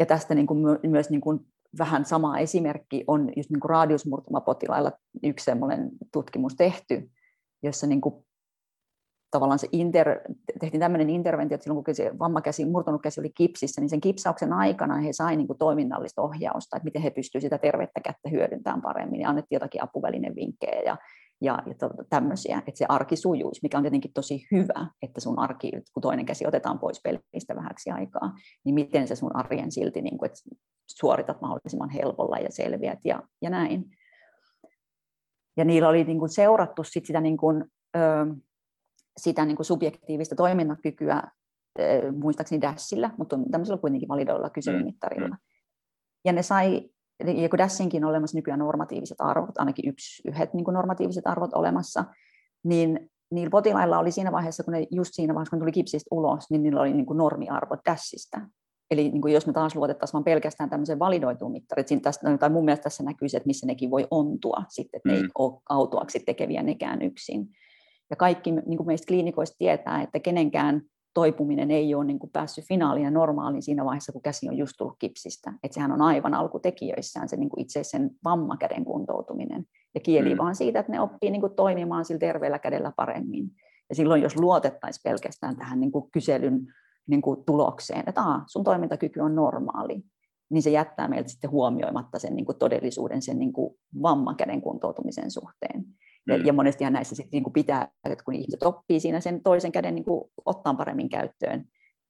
[0.00, 1.40] Ja tästä niin kuin myös niin kuin
[1.78, 7.10] vähän sama esimerkki on just niin kuin raadiusmurtumapotilailla yksi sellainen tutkimus tehty,
[7.62, 8.24] jossa niin kuin
[9.30, 10.20] tavallaan se inter,
[10.60, 14.52] tehtiin tämmöinen interventio, että silloin kun se vammakäsi, murtunut käsi oli kipsissä, niin sen kipsauksen
[14.52, 18.82] aikana he sai niin kuin toiminnallista ohjausta, että miten he pystyivät sitä tervettä kättä hyödyntämään
[18.82, 20.96] paremmin, ja annettiin jotakin apuvälinevinkkejä ja,
[21.40, 21.74] ja, ja
[22.10, 26.26] tämmöisiä, että se arki sujuisi, mikä on tietenkin tosi hyvä, että sun arki, kun toinen
[26.26, 28.32] käsi otetaan pois pelistä vähäksi aikaa,
[28.64, 30.38] niin miten se sun arjen silti, niin kuin, että
[30.86, 33.84] suoritat mahdollisimman helpolla ja selviät ja, ja näin.
[35.56, 37.64] Ja niillä oli niin kuin seurattu sit sitä niin kuin,
[37.96, 38.00] ö,
[39.18, 41.22] sitä niin kuin subjektiivista toimintakykyä
[42.22, 45.28] muistaakseni Dashillä, mutta tämmöisellä kuitenkin validoilla kyselymittarilla.
[45.28, 45.36] Mm.
[46.24, 46.90] Ja ne sai,
[47.34, 51.54] ja kun Dashinkin on olemassa nykyään normatiiviset arvot, ainakin yksi, yhdet niin kuin normatiiviset arvot
[51.54, 52.04] olemassa,
[52.64, 56.50] niin niillä potilailla oli siinä vaiheessa, kun ne just siinä vaiheessa, kun tuli kipsistä ulos,
[56.50, 58.40] niin niillä oli niin kuin normiarvo Dashista.
[58.90, 62.64] Eli niin kuin jos me taas luotettaisiin vaan pelkästään tämmöiseen validoituun mittariin, tästä, tai mun
[62.64, 65.24] mielestä tässä näkyy se, että missä nekin voi ontua sitten, että ne mm.
[65.24, 67.48] ei ole autuaksi tekeviä nekään yksin.
[68.10, 70.82] Ja kaikki niin kuin meistä kliinikoista tietää, että kenenkään
[71.14, 74.72] toipuminen ei ole niin kuin päässyt finaaliin ja normaaliin siinä vaiheessa, kun käsi on just
[74.78, 75.52] tullut kipsistä.
[75.62, 79.64] Että sehän on aivan alkutekijöissään se niin kuin itse sen vammakäden kuntoutuminen.
[79.94, 80.38] Ja kieli mm.
[80.38, 83.50] vaan siitä, että ne oppii niin kuin toimimaan sillä terveellä kädellä paremmin.
[83.88, 86.66] Ja silloin, jos luotettaisiin pelkästään tähän niin kuin kyselyn
[87.06, 90.02] niin kuin tulokseen, että Aa, sun toimintakyky on normaali,
[90.50, 95.30] niin se jättää meiltä sitten huomioimatta sen niin kuin todellisuuden sen niin kuin vammakäden kuntoutumisen
[95.30, 95.84] suhteen.
[96.28, 96.46] Ja, mm.
[96.46, 99.94] ja monestihan näissä sitten niin kuin pitää, että kun ihmiset oppii siinä sen toisen käden
[99.94, 101.64] niin kuin ottaa paremmin käyttöön,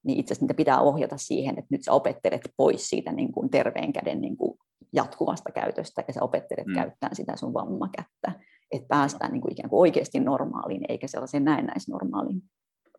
[0.05, 3.51] niin itse asiassa niitä pitää ohjata siihen, että nyt sä opettelet pois siitä niin kuin
[3.51, 4.59] terveen käden niin kuin
[4.93, 6.75] jatkuvasta käytöstä ja sä opettelet mm.
[6.75, 8.33] käyttämään sitä sun vammakättä,
[8.73, 12.43] että päästään niin kuin ikään kuin oikeasti normaaliin eikä sellaiseen näennäisnormaaliin.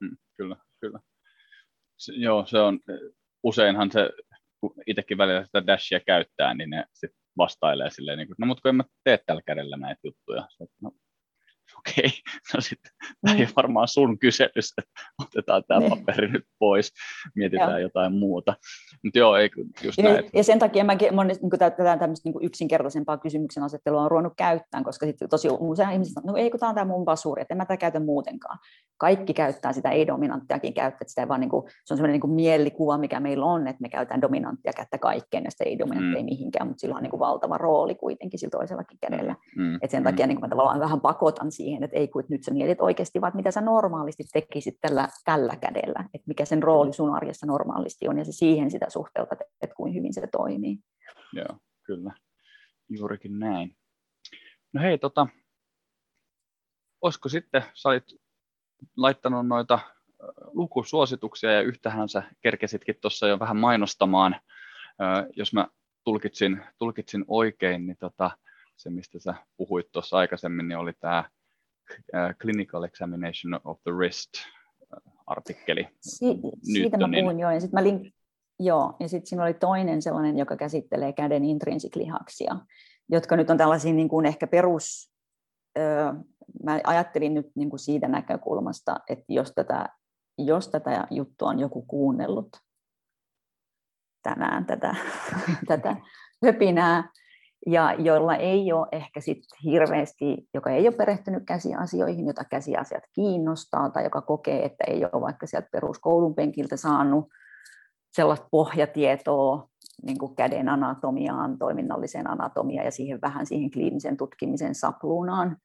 [0.01, 0.99] Mm, kyllä, kyllä.
[1.97, 2.79] Se, joo, se on,
[3.43, 4.09] useinhan se,
[4.59, 8.61] kun itsekin välillä sitä dashia käyttää, niin ne sit vastailee silleen, niin kuin, no mutta
[8.61, 10.47] kun en mä tee tällä kädellä näitä juttuja.
[10.49, 10.91] Se, no,
[11.79, 12.09] okei,
[12.53, 12.91] no sitten
[13.27, 13.47] mm.
[13.55, 15.89] varmaan sun kyselyssä, että otetaan tämä niin.
[15.89, 16.93] paperi nyt pois,
[17.35, 17.79] mietitään joo.
[17.79, 18.53] jotain muuta.
[19.03, 19.49] Mutta joo, ei
[19.83, 20.29] just ja, näin.
[20.33, 24.83] Ja sen takia mäkin monesti niin tätä tämmöistä niin yksinkertaisempaa kysymyksen asettelua on ruvennut käyttämään,
[24.83, 27.53] koska sitten tosi usein ihmiset sanoo, no ei kun tämä on tämä mun basuri, että
[27.53, 28.59] en mä tätä käytä muutenkaan.
[28.97, 32.97] Kaikki käyttää sitä ei-dominanttiakin käyttää, sitä vaan niin kuin, se on semmoinen niin kuin mielikuva,
[32.97, 36.17] mikä meillä on, että me käytetään dominanttia kättä kaikkeen, ja sitä ei-dominanttia mm.
[36.17, 39.35] ei mihinkään, mutta sillä on niin kuin valtava rooli kuitenkin sillä toisellakin kädellä.
[39.57, 39.79] Mm.
[39.81, 40.27] Et sen takia mm.
[40.27, 43.35] niin kuin mä tavallaan vähän pakotan siihen, että ei kun nyt sä mietit oikeasti, vaan
[43.35, 48.17] mitä sä normaalisti tekisit tällä, tällä kädellä, että mikä sen rooli sun arjessa normaalisti on,
[48.17, 50.79] ja se siihen sitä suhteutat, että kuinka hyvin se toimii.
[51.33, 52.11] Joo, kyllä.
[52.89, 53.75] Juurikin näin.
[54.73, 55.27] No hei, tota,
[57.01, 58.03] olisiko sitten, sä olit
[58.97, 59.79] laittanut noita
[60.53, 64.35] lukusuosituksia ja yhtähän sä kerkesitkin tuossa jo vähän mainostamaan,
[65.35, 65.67] jos mä
[66.03, 68.31] tulkitsin, tulkitsin oikein, niin tota,
[68.77, 71.29] se mistä sä puhuit tuossa aikaisemmin, niin oli tämä
[72.41, 74.29] Clinical Examination of the Wrist
[75.27, 75.87] artikkeli.
[76.01, 78.11] Si- siitä mä puhuin joo, ja sitten mä link-
[78.59, 82.55] Joo, ja sitten siinä oli toinen sellainen, joka käsittelee käden intrinsiklihaksia,
[83.09, 85.11] jotka nyt on tällaisia niin kuin ehkä perus,
[85.77, 86.13] öö,
[86.63, 89.89] mä ajattelin nyt niin kuin siitä näkökulmasta, että jos tätä,
[90.37, 92.49] jos tätä juttua on joku kuunnellut
[94.23, 94.95] tänään, tätä,
[95.67, 95.95] tätä
[96.45, 97.09] höpinää,
[97.67, 103.89] ja joilla ei ole ehkä sit hirveästi, joka ei ole perehtynyt käsiasioihin, jota käsiasiat kiinnostaa,
[103.89, 107.25] tai joka kokee, että ei ole vaikka sieltä peruskoulun penkiltä saanut
[108.11, 109.69] sellaista pohjatietoa
[110.03, 115.57] niin kuin käden anatomiaan, toiminnalliseen anatomiaan ja siihen vähän siihen kliinisen tutkimisen sapluunaan,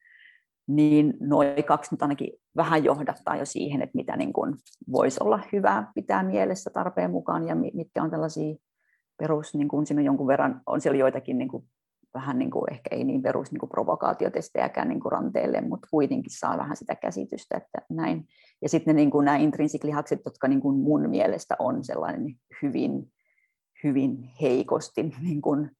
[0.69, 4.55] niin noin kaksi nyt ainakin vähän johdattaa jo siihen, että mitä niin kuin
[4.93, 8.55] voisi olla hyvä pitää mielessä tarpeen mukaan ja mitkä on tällaisia
[9.19, 11.65] perus, niin kuin siinä on jonkun verran, on siellä joitakin niin kuin
[12.15, 16.33] vähän niin kuin, ehkä ei niin perus niin kuin provokaatiotestejäkään niin kuin ranteelle, mutta kuitenkin
[16.39, 18.27] saa vähän sitä käsitystä, että näin.
[18.63, 23.13] Ja sitten niin kuin nämä intrinsiklihakset, jotka niin kuin mun mielestä on sellainen hyvin,
[23.85, 25.71] hyvin heikosti niin kuin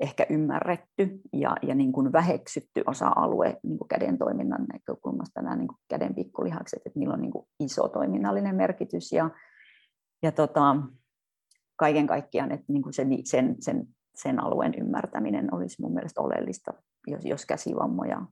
[0.00, 5.68] ehkä ymmärretty ja, ja niin kuin väheksytty osa-alue niin kuin käden toiminnan näkökulmasta, nämä niin
[5.68, 9.30] kuin käden pikkulihakset, että niillä on niin kuin iso toiminnallinen merkitys ja,
[10.22, 10.76] ja tota,
[11.76, 13.88] kaiken kaikkiaan, että niin kuin sen, sen, sen
[14.22, 16.72] sen alueen ymmärtäminen olisi mun mielestä oleellista,
[17.06, 18.22] jos, jos käsivammoja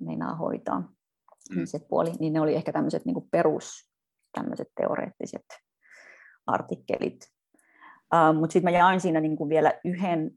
[0.00, 0.80] meinaa hoitaa.
[0.80, 1.56] Mm.
[1.56, 3.90] Niin se puoli, niin ne oli ehkä tämmöiset niin perus
[4.32, 5.46] tämmöiset teoreettiset
[6.46, 7.18] artikkelit.
[8.14, 10.30] Uh, Mutta sitten mä jaoin siinä niin kuin vielä yhden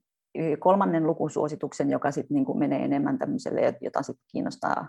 [0.59, 4.87] kolmannen lukusuosituksen, joka sitten niin menee enemmän tämmöiselle, jota sitten kiinnostaa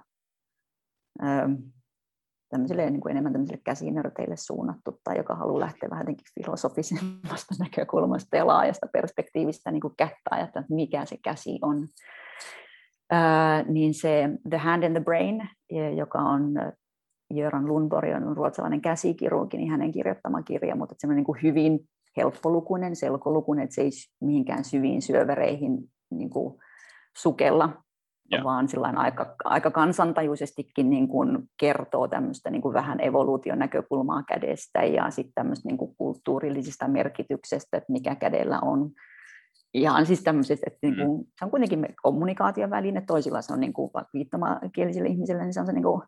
[2.51, 8.37] tämmöiselle niin kuin enemmän tämmöiselle käsinörteille suunnattu tai joka haluaa lähteä vähän jotenkin filosofisemmasta näkökulmasta
[8.37, 11.89] ja laajasta perspektiivistä niin kuin kättä ajatella, että mikä se käsi on.
[13.11, 15.49] Ää, niin se The Hand and the Brain,
[15.97, 16.55] joka on
[17.35, 21.81] Jöran Lundborg, on ruotsalainen käsikirurgi, niin hänen kirjoittama kirja, mutta semmoinen niin hyvin
[22.17, 23.91] helppolukuinen, selkolukuinen, että se ei
[24.21, 25.79] mihinkään syviin syövereihin
[26.11, 26.59] niin kuin
[27.19, 27.83] sukella,
[28.31, 28.45] ja.
[28.45, 35.11] vaan aika, aika kansantajuisestikin niin kuin kertoo tämmöistä niin kuin vähän evoluution näkökulmaa kädestä ja
[35.11, 38.91] sitten tämmöistä niin kuin kulttuurillisista merkityksestä, että mikä kädellä on.
[39.75, 43.73] Ihan siis tämmöiset, että niin kuin, se on kuitenkin kommunikaation väline, toisilla se on niin
[43.73, 46.03] kuin, viittomakielisille ihmisille, niin se on se, niin kuin,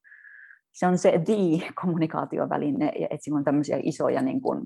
[0.72, 4.62] se, on se the-kommunikaatioväline, että sillä on tämmöisiä isoja niin kuin,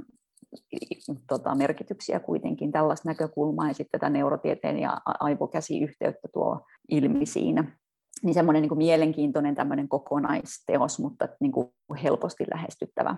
[1.28, 7.78] tota, merkityksiä kuitenkin, tällaista näkökulmaa ja sitten tätä neurotieteen ja aivokäsiyhteyttä tuo ilmi siinä.
[8.22, 11.68] Niin semmoinen niin kuin mielenkiintoinen tämmöinen kokonaisteos, mutta niin kuin
[12.02, 13.16] helposti lähestyttävä.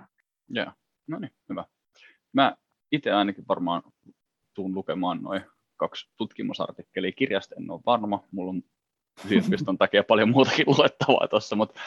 [0.49, 0.72] Joo,
[1.09, 1.64] no niin, hyvä.
[2.32, 2.57] Mä
[2.93, 3.82] itse ainakin varmaan
[4.55, 5.43] tuun lukemaan noin
[5.76, 8.62] kaksi tutkimusartikkelia kirjasta, en ole varma, mulla on
[9.27, 11.81] yliopiston takia paljon muutakin luettavaa tuossa, mutta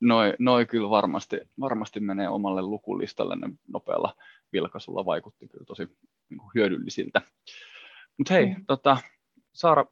[0.00, 4.14] noin noi kyllä varmasti, varmasti menee omalle lukulistalle ne nopealla
[4.52, 5.88] vilkaisulla vaikutti kyllä tosi
[6.30, 7.22] niin kuin hyödyllisiltä.
[8.18, 8.64] Mutta hei, mm.
[8.66, 8.96] tota,
[9.52, 9.84] Saara,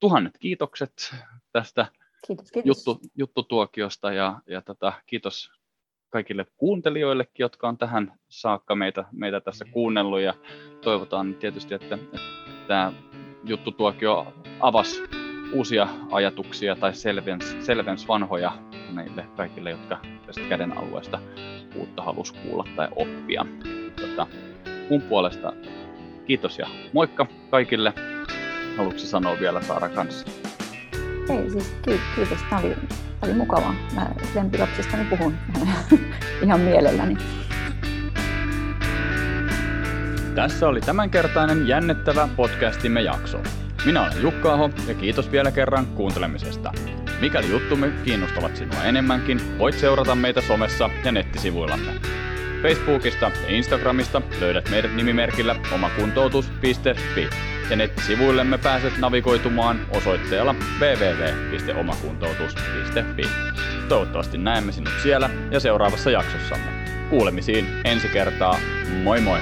[0.00, 1.14] tuhannet kiitokset
[1.52, 1.86] tästä
[2.26, 2.86] kiitos, kiitos.
[2.86, 5.50] Juttu, juttutuokiosta ja, ja tota, kiitos
[6.10, 10.34] kaikille kuuntelijoillekin, jotka on tähän saakka meitä, meitä tässä kuunnellut ja
[10.80, 12.18] toivotaan tietysti, että, että
[12.68, 12.92] tämä
[13.44, 15.23] juttutuokio avasi
[15.54, 18.52] uusia ajatuksia tai selvens, selvens vanhoja
[18.90, 21.18] meille kaikille, jotka tästä käden alueesta
[21.76, 23.46] uutta halusi kuulla tai oppia.
[24.00, 24.26] Tota,
[24.90, 25.52] mun puolesta
[26.26, 27.92] kiitos ja moikka kaikille.
[28.76, 30.26] Haluatko sanoa vielä Saara kanssa?
[31.30, 31.74] Ei siis
[32.16, 33.74] kiitos, Tämä oli, tämä oli mukavaa.
[33.94, 35.34] Mä lempilapsistani puhun
[36.44, 37.16] ihan mielelläni.
[40.34, 43.38] Tässä oli tämänkertainen jännittävä podcastimme jakso.
[43.84, 46.72] Minä olen Jukka Aho ja kiitos vielä kerran kuuntelemisesta.
[47.20, 51.92] Mikäli juttumme kiinnostavat sinua enemmänkin, voit seurata meitä somessa ja nettisivuillamme.
[52.62, 57.28] Facebookista ja Instagramista löydät meidät nimimerkillä omakuntoutus.fi
[57.70, 63.22] ja nettisivuillemme pääset navigoitumaan osoitteella www.omakuntoutus.fi.
[63.88, 66.70] Toivottavasti näemme sinut siellä ja seuraavassa jaksossamme.
[67.10, 68.58] Kuulemisiin ensi kertaa.
[69.02, 69.38] Moi moi!